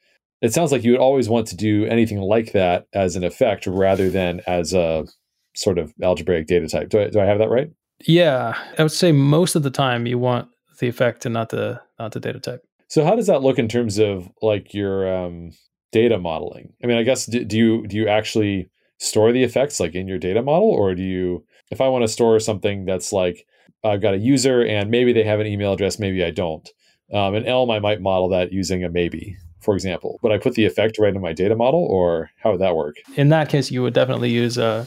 [0.44, 3.66] It sounds like you would always want to do anything like that as an effect
[3.66, 5.07] rather than as a
[5.54, 6.90] sort of algebraic data type.
[6.90, 7.70] Do I, do I have that right?
[8.07, 10.48] Yeah, I would say most of the time you want
[10.80, 12.61] the effect and not the not the data type.
[12.88, 15.52] So how does that look in terms of like your um,
[15.92, 16.74] data modeling?
[16.83, 20.07] I mean, I guess do, do you do you actually store the effects like in
[20.07, 21.42] your data model, or do you?
[21.70, 23.46] If I want to store something that's like
[23.83, 26.68] I've got a user and maybe they have an email address, maybe I don't.
[27.14, 30.18] Um, in Elm, I might model that using a maybe, for example.
[30.22, 32.96] Would I put the effect right in my data model, or how would that work?
[33.16, 34.87] In that case, you would definitely use a,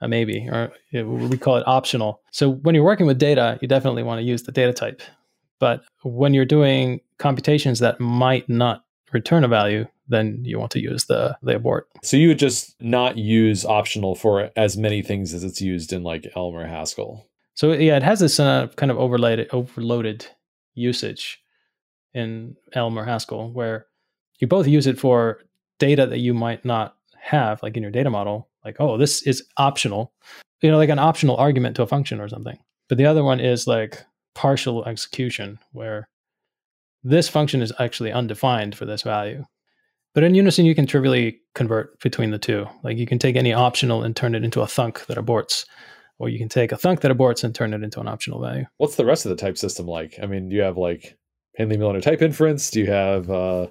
[0.00, 2.20] a maybe, or we call it optional.
[2.30, 5.02] So when you're working with data, you definitely want to use the data type.
[5.58, 10.80] But when you're doing computations that might not return a value, then you want to
[10.80, 11.88] use the, the abort.
[12.02, 16.02] So you would just not use optional for as many things as it's used in
[16.02, 17.26] like Elm or Haskell.
[17.54, 20.26] So yeah, it has this uh, kind of overloaded overloaded
[20.74, 21.40] usage
[22.12, 23.86] in Elm or Haskell where
[24.38, 25.40] you both use it for
[25.78, 29.44] data that you might not have, like in your data model, like, oh, this is
[29.56, 30.12] optional,
[30.60, 32.58] you know, like an optional argument to a function or something.
[32.88, 36.08] But the other one is like partial execution, where
[37.02, 39.44] this function is actually undefined for this value.
[40.14, 42.66] But in Unison, you can trivially convert between the two.
[42.82, 45.64] Like you can take any optional and turn it into a thunk that aborts
[46.18, 48.64] or you can take a thunk that aborts and turn it into an optional value.
[48.76, 50.18] What's the rest of the type system like?
[50.22, 51.16] I mean, do you have like
[51.54, 52.70] Hindley-Milner type inference?
[52.70, 53.66] Do you have uh,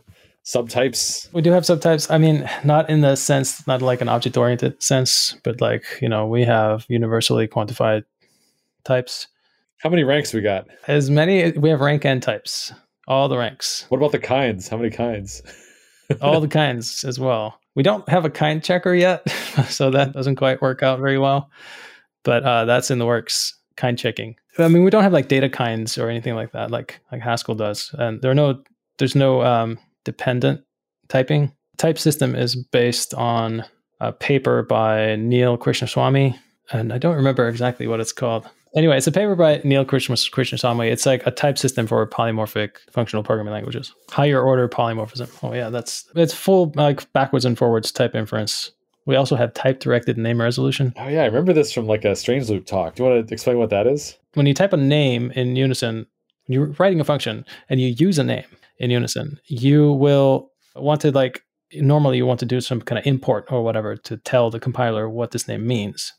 [0.46, 1.32] subtypes?
[1.34, 2.10] We do have subtypes.
[2.12, 6.10] I mean, not in the sense, not like an object oriented sense, but like, you
[6.10, 8.04] know, we have universally quantified
[8.84, 9.28] types.
[9.80, 10.68] How many ranks we got?
[10.88, 12.74] As many, we have rank n types,
[13.08, 13.86] all the ranks.
[13.90, 14.68] What about the kinds?
[14.68, 15.42] How many kinds?
[16.22, 17.60] all the kinds as well.
[17.76, 19.28] We don't have a kind checker yet,
[19.68, 21.50] so that doesn't quite work out very well
[22.24, 23.54] but uh, that's in the works.
[23.76, 24.36] Kind checking.
[24.60, 27.56] I mean, we don't have like data kinds or anything like that, like like Haskell
[27.56, 28.62] does, and there are no
[29.00, 30.62] there's no um, dependent
[31.08, 31.52] typing.
[31.78, 33.66] Type system is based on
[34.00, 36.38] a paper by Neel Krishnaswami,
[36.72, 38.48] and I don't remember exactly what it's called.
[38.76, 40.92] Anyway, it's a paper by Neel Krishnaswami.
[40.92, 45.30] It's like a type system for polymorphic functional programming languages, higher order polymorphism.
[45.44, 48.72] Oh yeah, that's it's full like backwards and forwards type inference
[49.06, 50.94] we also have type directed name resolution.
[50.98, 51.24] Oh, yeah.
[51.24, 52.96] I remember this from like a Strange Loop talk.
[52.96, 54.18] Do you want to explain what that is?
[54.34, 56.08] When you type a name in Unison,
[56.46, 58.46] when you're writing a function and you use a name
[58.84, 61.42] in Unison, you will want to like,
[61.74, 65.08] normally you want to do some kind of import or whatever to tell the compiler
[65.08, 66.12] what this name means.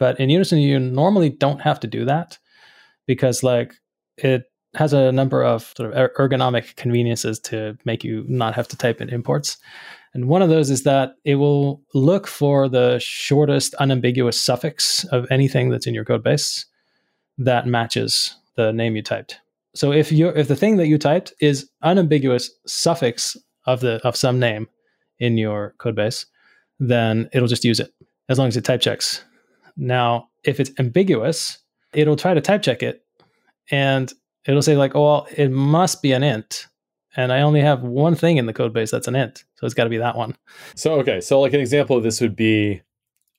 [0.00, 2.36] But in Unison, you normally don't have to do that
[3.06, 3.72] because like
[4.16, 8.66] it has a number of sort of er-, ergonomic conveniences to make you not have
[8.68, 9.56] to type in imports.
[10.12, 15.24] And one of those is that it will look for the shortest unambiguous suffix of
[15.30, 16.66] anything that's in your code base
[17.38, 19.40] that matches the name you typed.
[19.74, 24.16] So if you if the thing that you typed is unambiguous suffix of the of
[24.16, 24.68] some name
[25.18, 26.26] in your code base,
[26.78, 27.92] then it'll just use it
[28.28, 29.24] as long as it type checks.
[29.76, 31.58] Now, if it's ambiguous,
[31.92, 33.04] it'll try to type check it
[33.70, 34.12] and
[34.46, 36.66] it'll say like, "Oh, well, it must be an int."
[37.18, 39.44] and I only have one thing in the code base that's an int.
[39.56, 40.36] So it's got to be that one.
[40.76, 41.20] So, okay.
[41.20, 42.82] So, like an example of this would be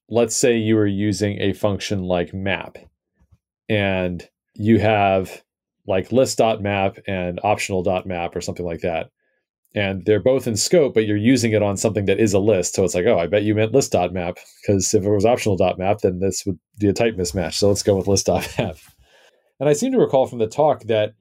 [0.09, 2.77] let's say you were using a function like map
[3.69, 5.43] and you have
[5.89, 9.09] like list.map and optional.map or something like that.
[9.75, 12.75] And they're both in scope, but you're using it on something that is a list.
[12.75, 16.19] So it's like, oh, I bet you meant list.map because if it was optional.map, then
[16.19, 17.55] this would be a type mismatch.
[17.55, 18.77] So let's go with list.map.
[19.59, 21.15] And I seem to recall from the talk that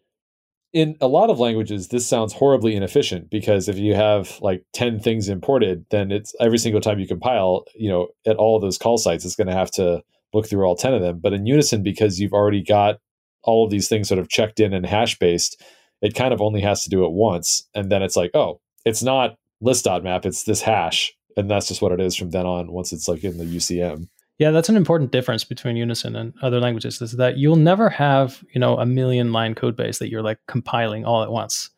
[0.72, 5.00] in a lot of languages this sounds horribly inefficient because if you have like 10
[5.00, 8.98] things imported then it's every single time you compile you know at all those call
[8.98, 10.02] sites it's going to have to
[10.34, 13.00] look through all 10 of them but in unison because you've already got
[13.42, 15.62] all of these things sort of checked in and hash based
[16.00, 19.02] it kind of only has to do it once and then it's like oh it's
[19.02, 22.92] not list.map it's this hash and that's just what it is from then on once
[22.92, 24.08] it's like in the ucm
[24.38, 28.44] yeah, that's an important difference between Unison and other languages is that you'll never have,
[28.54, 31.70] you know, a million line code base that you're like compiling all at once.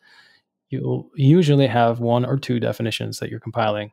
[0.69, 3.91] You'll usually have one or two definitions that you're compiling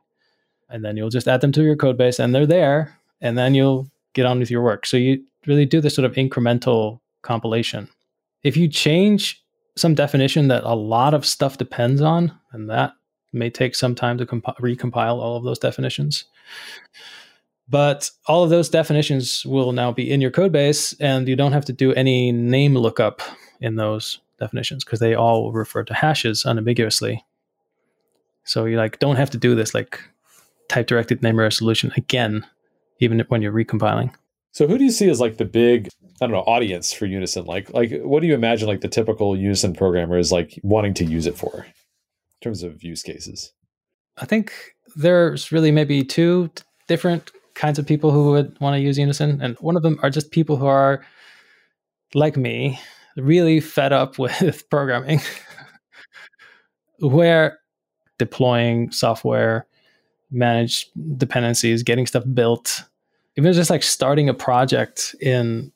[0.69, 3.55] and then you'll just add them to your code base and they're there and then
[3.55, 4.85] you'll get on with your work.
[4.85, 6.99] So you really do this sort of incremental
[7.29, 7.87] compilation.
[8.41, 9.43] If you change
[9.77, 12.93] some definition that a lot of stuff depends on, and that
[13.31, 16.25] may take some time to comp- recompile all of those definitions.
[17.69, 21.51] But all of those definitions will now be in your code base, and you don't
[21.51, 23.21] have to do any name lookup
[23.61, 27.23] in those definitions because they all refer to hashes unambiguously.
[28.43, 29.99] So you like don't have to do this like
[30.67, 32.43] type directed name resolution again,
[32.99, 34.11] even when you're recompiling.
[34.51, 35.89] So who do you see as like the big
[36.21, 37.45] I don't know audience for Unison?
[37.45, 41.05] Like like what do you imagine like the typical Unison programmer is like wanting to
[41.05, 41.73] use it for in
[42.41, 43.53] terms of use cases?
[44.17, 44.51] I think
[44.95, 46.49] there's really maybe two
[46.87, 50.09] different kinds of people who would want to use Unison, and one of them are
[50.09, 51.05] just people who are
[52.13, 52.79] like me,
[53.15, 55.21] really fed up with programming,
[56.99, 57.59] where
[58.17, 59.65] deploying software,
[60.31, 62.83] manage dependencies, getting stuff built,
[63.37, 65.71] even just like starting a project in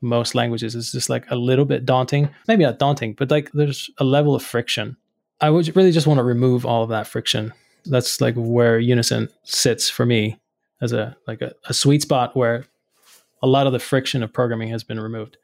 [0.00, 2.28] most languages is just like a little bit daunting.
[2.48, 4.96] Maybe not daunting, but like there's a level of friction.
[5.40, 7.52] I would really just want to remove all of that friction.
[7.84, 10.38] That's like where Unison sits for me
[10.80, 12.64] as a like a, a sweet spot where
[13.42, 15.36] a lot of the friction of programming has been removed.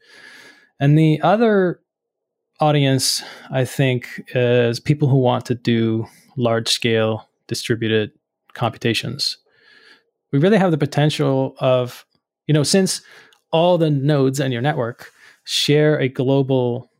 [0.80, 1.80] And the other
[2.60, 6.06] audience, I think, is people who want to do
[6.36, 8.12] large scale distributed
[8.54, 9.38] computations.
[10.32, 12.04] We really have the potential of,
[12.46, 13.02] you know, since
[13.52, 15.12] all the nodes in your network
[15.44, 16.90] share a global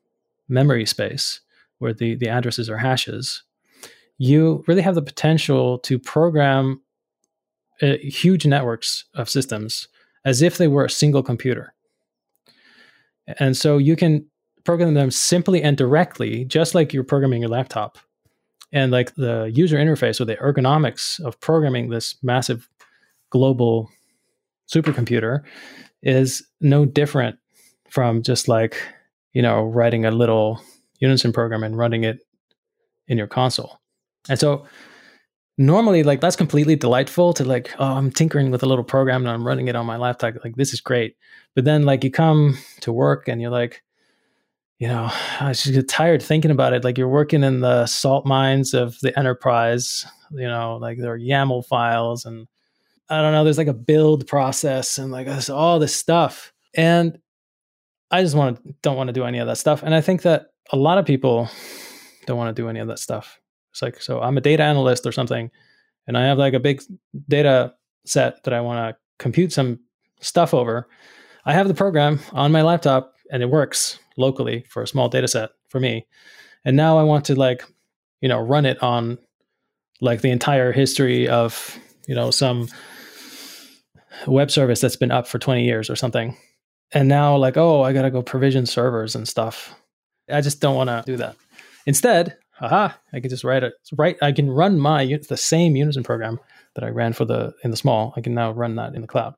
[0.49, 1.41] memory space
[1.79, 3.43] where the, the addresses are hashes,
[4.19, 6.81] you really have the potential to program
[7.81, 9.89] uh, huge networks of systems
[10.25, 11.75] as if they were a single computer.
[13.39, 14.27] And so you can
[14.65, 17.99] program them simply and directly, just like you're programming your laptop.
[18.75, 22.69] And like the user interface or the ergonomics of programming this massive
[23.33, 23.91] global
[24.73, 25.43] supercomputer
[26.03, 27.37] is no different
[27.89, 28.77] from just like,
[29.33, 30.63] you know, writing a little
[30.99, 32.21] Unison program and running it
[33.09, 33.81] in your console.
[34.29, 34.67] And so
[35.59, 39.31] normally like that's completely delightful to like oh i'm tinkering with a little program and
[39.31, 41.15] i'm running it on my laptop like this is great
[41.55, 43.83] but then like you come to work and you're like
[44.79, 45.11] you know
[45.41, 48.99] i just get tired thinking about it like you're working in the salt mines of
[49.01, 52.49] the enterprise you know like there are yaml files and
[53.09, 57.19] i don't know there's like a build process and like there's all this stuff and
[58.11, 60.23] i just want to don't want to do any of that stuff and i think
[60.23, 61.49] that a lot of people
[62.27, 63.41] don't want to do any of that stuff
[63.73, 65.51] it's like, so I'm a data analyst or something,
[66.07, 66.83] and I have like a big
[67.29, 67.75] data
[68.05, 69.81] set that I want to compute some
[70.21, 70.89] stuff over.
[71.47, 75.27] I have the program on my laptop and it works locally for a small data
[75.27, 76.07] set for me.
[76.65, 77.65] And now I want to like,
[78.21, 79.19] you know, run it on
[80.01, 82.69] like the entire history of, you know, some
[84.27, 86.37] web service that's been up for 20 years or something.
[86.93, 89.75] And now like, oh, I got to go provision servers and stuff.
[90.31, 91.37] I just don't want to do that.
[91.87, 93.73] Instead, aha, I can just write it.
[93.97, 96.39] Right, I can run my the same Unison program
[96.75, 98.15] that I ran for the in the small.
[98.17, 99.35] I can now run that in the cloud.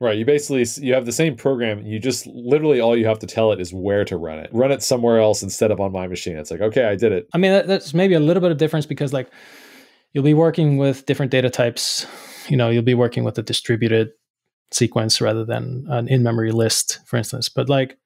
[0.00, 0.16] Right.
[0.16, 1.84] You basically you have the same program.
[1.84, 4.50] You just literally all you have to tell it is where to run it.
[4.52, 6.36] Run it somewhere else instead of on my machine.
[6.36, 7.28] It's like okay, I did it.
[7.32, 9.28] I mean, that, that's maybe a little bit of difference because like
[10.12, 12.06] you'll be working with different data types.
[12.48, 14.12] You know, you'll be working with a distributed
[14.72, 17.48] sequence rather than an in-memory list, for instance.
[17.48, 17.98] But like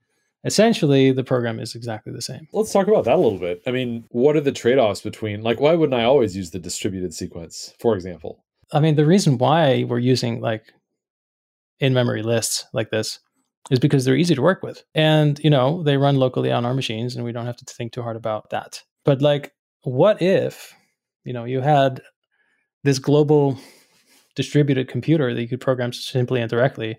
[0.44, 2.48] essentially the program is exactly the same.
[2.52, 3.62] Let's talk about that a little bit.
[3.66, 7.14] I mean, what are the trade-offs between like why wouldn't I always use the distributed
[7.14, 8.44] sequence, for example?
[8.72, 10.72] I mean, the reason why we're using like
[11.80, 13.20] in-memory lists like this
[13.70, 14.84] is because they're easy to work with.
[14.94, 17.92] And, you know, they run locally on our machines and we don't have to think
[17.92, 18.82] too hard about that.
[19.04, 20.74] But like what if,
[21.24, 22.00] you know, you had
[22.84, 23.58] this global
[24.40, 26.96] distributed computer that you could program simply and directly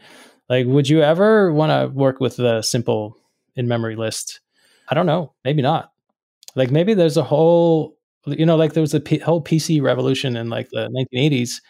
[0.50, 3.18] like would you ever want to work with the simple
[3.56, 4.40] in memory list.
[4.90, 5.34] I don't know.
[5.46, 5.92] Maybe not.
[6.56, 10.36] Like maybe there's a whole, you know, like there was a P- whole PC revolution
[10.36, 11.62] in like the 1980s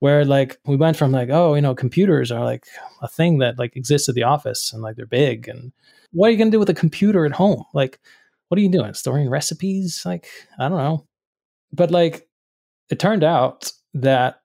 [0.00, 2.64] where like we went from like, oh, you know, computers are like
[3.00, 5.48] a thing that like exists at the office and like they're big.
[5.48, 5.72] And
[6.12, 7.64] what are you going to do with a computer at home?
[7.72, 8.00] Like,
[8.48, 8.94] what are you doing?
[8.94, 10.02] Storing recipes?
[10.04, 11.06] Like, I don't know.
[11.72, 12.28] But like,
[12.90, 14.40] it turned out that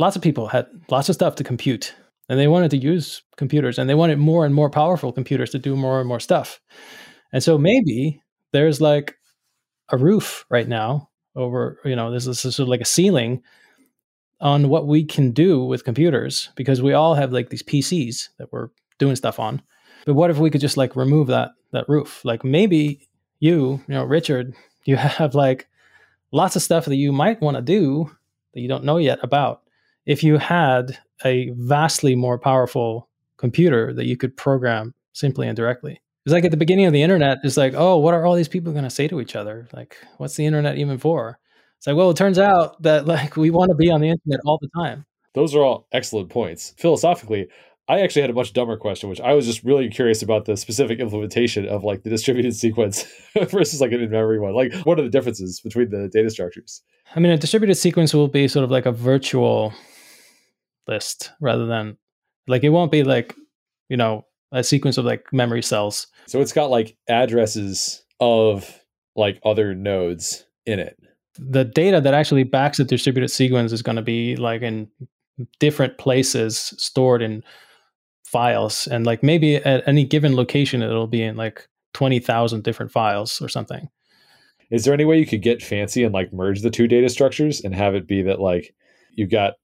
[0.00, 1.94] lots of people had lots of stuff to compute
[2.30, 5.58] and they wanted to use computers and they wanted more and more powerful computers to
[5.58, 6.58] do more and more stuff.
[7.32, 8.22] And so maybe
[8.52, 9.18] there's like
[9.90, 13.42] a roof right now over, you know, this is sort of like a ceiling
[14.40, 18.50] on what we can do with computers because we all have like these PCs that
[18.50, 19.60] we're doing stuff on.
[20.06, 22.24] But what if we could just like remove that that roof?
[22.24, 23.06] Like maybe
[23.38, 24.54] you, you know, Richard,
[24.86, 25.68] you have like
[26.32, 28.10] lots of stuff that you might want to do
[28.54, 29.62] that you don't know yet about
[30.06, 36.00] if you had a vastly more powerful computer that you could program simply and directly.
[36.24, 38.48] It's like at the beginning of the internet, it's like, oh, what are all these
[38.48, 39.66] people going to say to each other?
[39.72, 41.38] Like, what's the internet even for?
[41.78, 44.40] It's like, well, it turns out that like we want to be on the internet
[44.44, 45.06] all the time.
[45.32, 46.74] Those are all excellent points.
[46.76, 47.48] Philosophically,
[47.88, 50.56] I actually had a much dumber question, which I was just really curious about the
[50.56, 54.54] specific implementation of like the distributed sequence versus like an in-memory one.
[54.54, 56.82] Like, what are the differences between the data structures?
[57.16, 59.72] I mean, a distributed sequence will be sort of like a virtual
[60.90, 61.96] list rather than
[62.46, 63.34] like it won't be like
[63.88, 66.06] you know a sequence of like memory cells.
[66.26, 68.80] So it's got like addresses of
[69.16, 70.98] like other nodes in it.
[71.38, 74.88] The data that actually backs the distributed sequence is going to be like in
[75.58, 77.42] different places stored in
[78.26, 83.40] files and like maybe at any given location it'll be in like 20,000 different files
[83.40, 83.88] or something.
[84.70, 87.60] Is there any way you could get fancy and like merge the two data structures
[87.60, 88.74] and have it be that like
[89.12, 89.54] you've got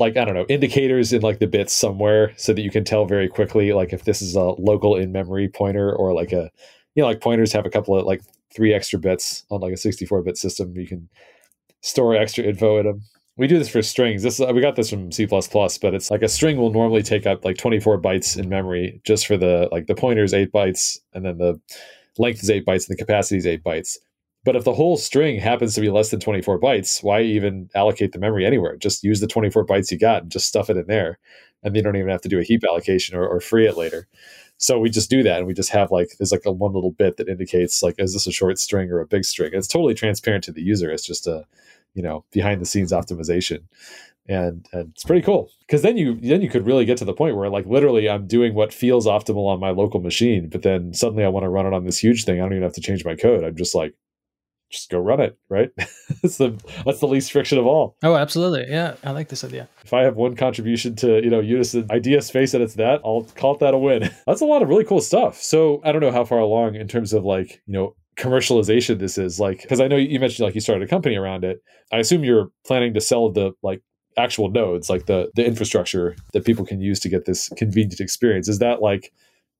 [0.00, 3.06] like I don't know indicators in like the bits somewhere so that you can tell
[3.06, 6.50] very quickly like if this is a local in memory pointer or like a
[6.94, 8.22] you know like pointers have a couple of like
[8.54, 11.08] three extra bits on like a 64 bit system you can
[11.82, 13.02] store extra info in them
[13.40, 14.22] we do this for strings.
[14.22, 17.26] This uh, we got this from c++ but it's like a string will normally take
[17.26, 21.24] up like 24 bytes in memory just for the like the pointers 8 bytes and
[21.24, 21.58] then the
[22.18, 23.96] length is 8 bytes and the capacity is 8 bytes
[24.44, 28.12] but if the whole string happens to be less than 24 bytes, why even allocate
[28.12, 28.76] the memory anywhere?
[28.76, 31.18] Just use the 24 bytes you got and just stuff it in there.
[31.62, 34.08] And you don't even have to do a heap allocation or, or free it later.
[34.56, 36.90] So we just do that and we just have like there's like a one little
[36.90, 39.50] bit that indicates like is this a short string or a big string?
[39.54, 40.90] It's totally transparent to the user.
[40.90, 41.46] It's just a
[41.94, 43.62] you know behind the scenes optimization.
[44.28, 47.14] And, and it's pretty cool because then you then you could really get to the
[47.14, 50.94] point where like literally I'm doing what feels optimal on my local machine, but then
[50.94, 52.38] suddenly I want to run it on this huge thing.
[52.38, 53.44] I don't even have to change my code.
[53.44, 53.94] I'm just like
[54.70, 55.70] just go run it, right?
[55.76, 57.96] that's the that's the least friction of all.
[58.02, 58.66] Oh, absolutely.
[58.68, 59.68] Yeah, I like this idea.
[59.84, 63.24] If I have one contribution to, you know, Unison idea space and it's that, I'll
[63.34, 64.10] call it that a win.
[64.26, 65.36] that's a lot of really cool stuff.
[65.42, 69.16] So I don't know how far along in terms of like, you know, commercialization this
[69.16, 71.62] is like because I know you mentioned like you started a company around it.
[71.92, 73.82] I assume you're planning to sell the like
[74.16, 78.48] actual nodes, like the the infrastructure that people can use to get this convenient experience.
[78.48, 79.12] Is that like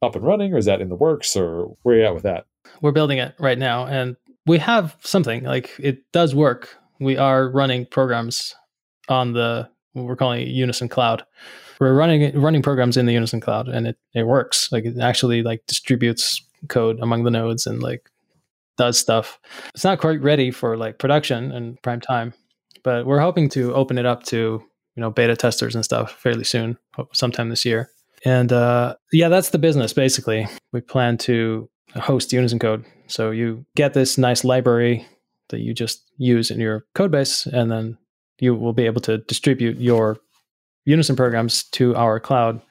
[0.03, 2.23] up and running or is that in the works or where are you at with
[2.23, 2.47] that?
[2.81, 3.87] We're building it right now.
[3.87, 6.77] And we have something like it does work.
[6.99, 8.55] We are running programs
[9.09, 11.25] on the what we're calling Unison Cloud.
[11.81, 14.71] We're running running programs in the Unison Cloud, and it it works.
[14.71, 18.11] Like it actually like distributes code among the nodes and like
[18.77, 19.39] does stuff.
[19.75, 22.35] It's not quite ready for like production and prime time,
[22.83, 24.63] but we're hoping to open it up to
[24.97, 26.79] you know beta testers and stuff fairly soon,
[27.13, 27.91] sometime this year.
[28.25, 30.47] And uh, yeah, that's the business basically.
[30.73, 32.85] We plan to host Unison code.
[33.11, 35.07] So you get this nice library
[35.49, 37.99] that you just use in your code base, and then
[38.39, 40.19] you will be able to distribute your
[40.87, 42.63] Unison programs to our cloud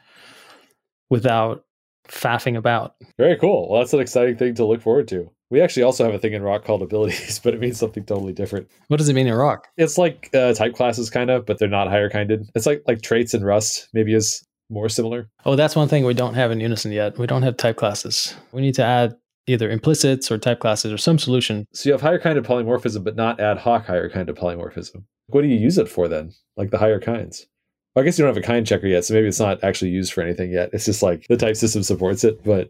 [1.10, 1.64] without
[2.08, 2.96] faffing about.
[3.18, 3.70] Very cool.
[3.70, 5.30] Well, that's an exciting thing to look forward to.
[5.52, 8.34] We actually also have a thing in Roc called abilities, but it means something totally
[8.34, 8.70] different.
[8.88, 9.68] What does it mean in Roc?
[9.78, 12.50] It's like uh, type classes, kind of, but they're not higher kinded.
[12.56, 15.30] It's like like traits in Rust, maybe is more similar.
[15.46, 17.18] Oh, that's one thing we don't have in Unison yet.
[17.18, 18.36] We don't have type classes.
[18.52, 19.16] We need to add
[19.50, 21.68] either implicits or type classes or some solution.
[21.74, 25.04] So you have higher kind of polymorphism, but not ad hoc higher kind of polymorphism.
[25.28, 26.32] What do you use it for then?
[26.56, 27.48] Like the higher kinds?
[27.94, 29.92] Well, I guess you don't have a kind checker yet, so maybe it's not actually
[29.92, 30.70] used for anything yet.
[30.74, 32.70] It's just like the type system supports it, but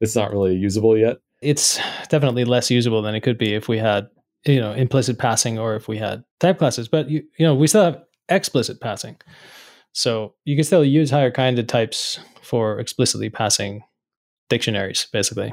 [0.00, 1.18] it's not really usable yet.
[1.40, 4.08] It's definitely less usable than it could be if we had,
[4.46, 6.86] you know, implicit passing or if we had type classes.
[6.86, 9.16] But you, you know, we still have explicit passing.
[9.92, 13.82] So you can still use higher kinded types for explicitly passing
[14.48, 15.52] dictionaries, basically.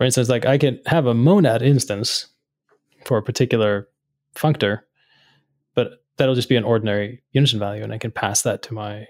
[0.00, 2.26] For instance, like I can have a monad instance
[3.04, 3.86] for a particular
[4.34, 4.80] functor,
[5.74, 9.06] but that'll just be an ordinary unison value, and I can pass that to my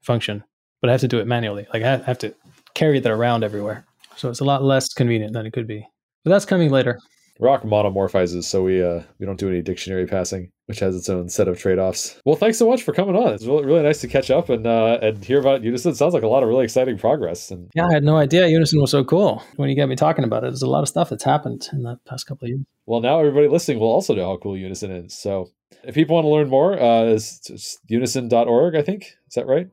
[0.00, 0.44] function.
[0.80, 1.66] But I have to do it manually.
[1.74, 2.32] Like I have to
[2.74, 3.84] carry that around everywhere.
[4.14, 5.84] So it's a lot less convenient than it could be.
[6.22, 7.00] But that's coming later.
[7.40, 11.30] Roc monomorphizes, so we uh, we don't do any dictionary passing, which has its own
[11.30, 12.20] set of trade offs.
[12.26, 13.32] Well, thanks so much for coming on.
[13.32, 15.92] It's really, really nice to catch up and uh, and hear about Unison.
[15.92, 17.50] It sounds like a lot of really exciting progress.
[17.50, 19.42] And yeah, I had no idea Unison was so cool.
[19.56, 21.84] When you get me talking about it, there's a lot of stuff that's happened in
[21.84, 22.60] the past couple of years.
[22.84, 25.14] Well, now everybody listening will also know how cool Unison is.
[25.14, 25.48] So
[25.84, 29.04] if people want to learn more, uh, it's, it's unison.org, I think.
[29.04, 29.68] Is that right?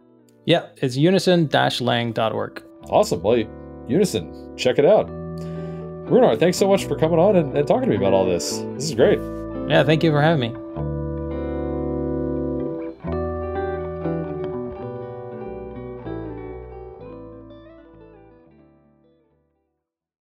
[0.46, 2.64] Yeah, it's unison-lang.org.
[2.90, 3.22] Awesome.
[3.22, 3.44] Well,
[3.88, 5.08] Unison, check it out.
[6.08, 8.60] Runar, thanks so much for coming on and, and talking to me about all this.
[8.76, 9.20] This is great.
[9.68, 10.65] Yeah, thank you for having me.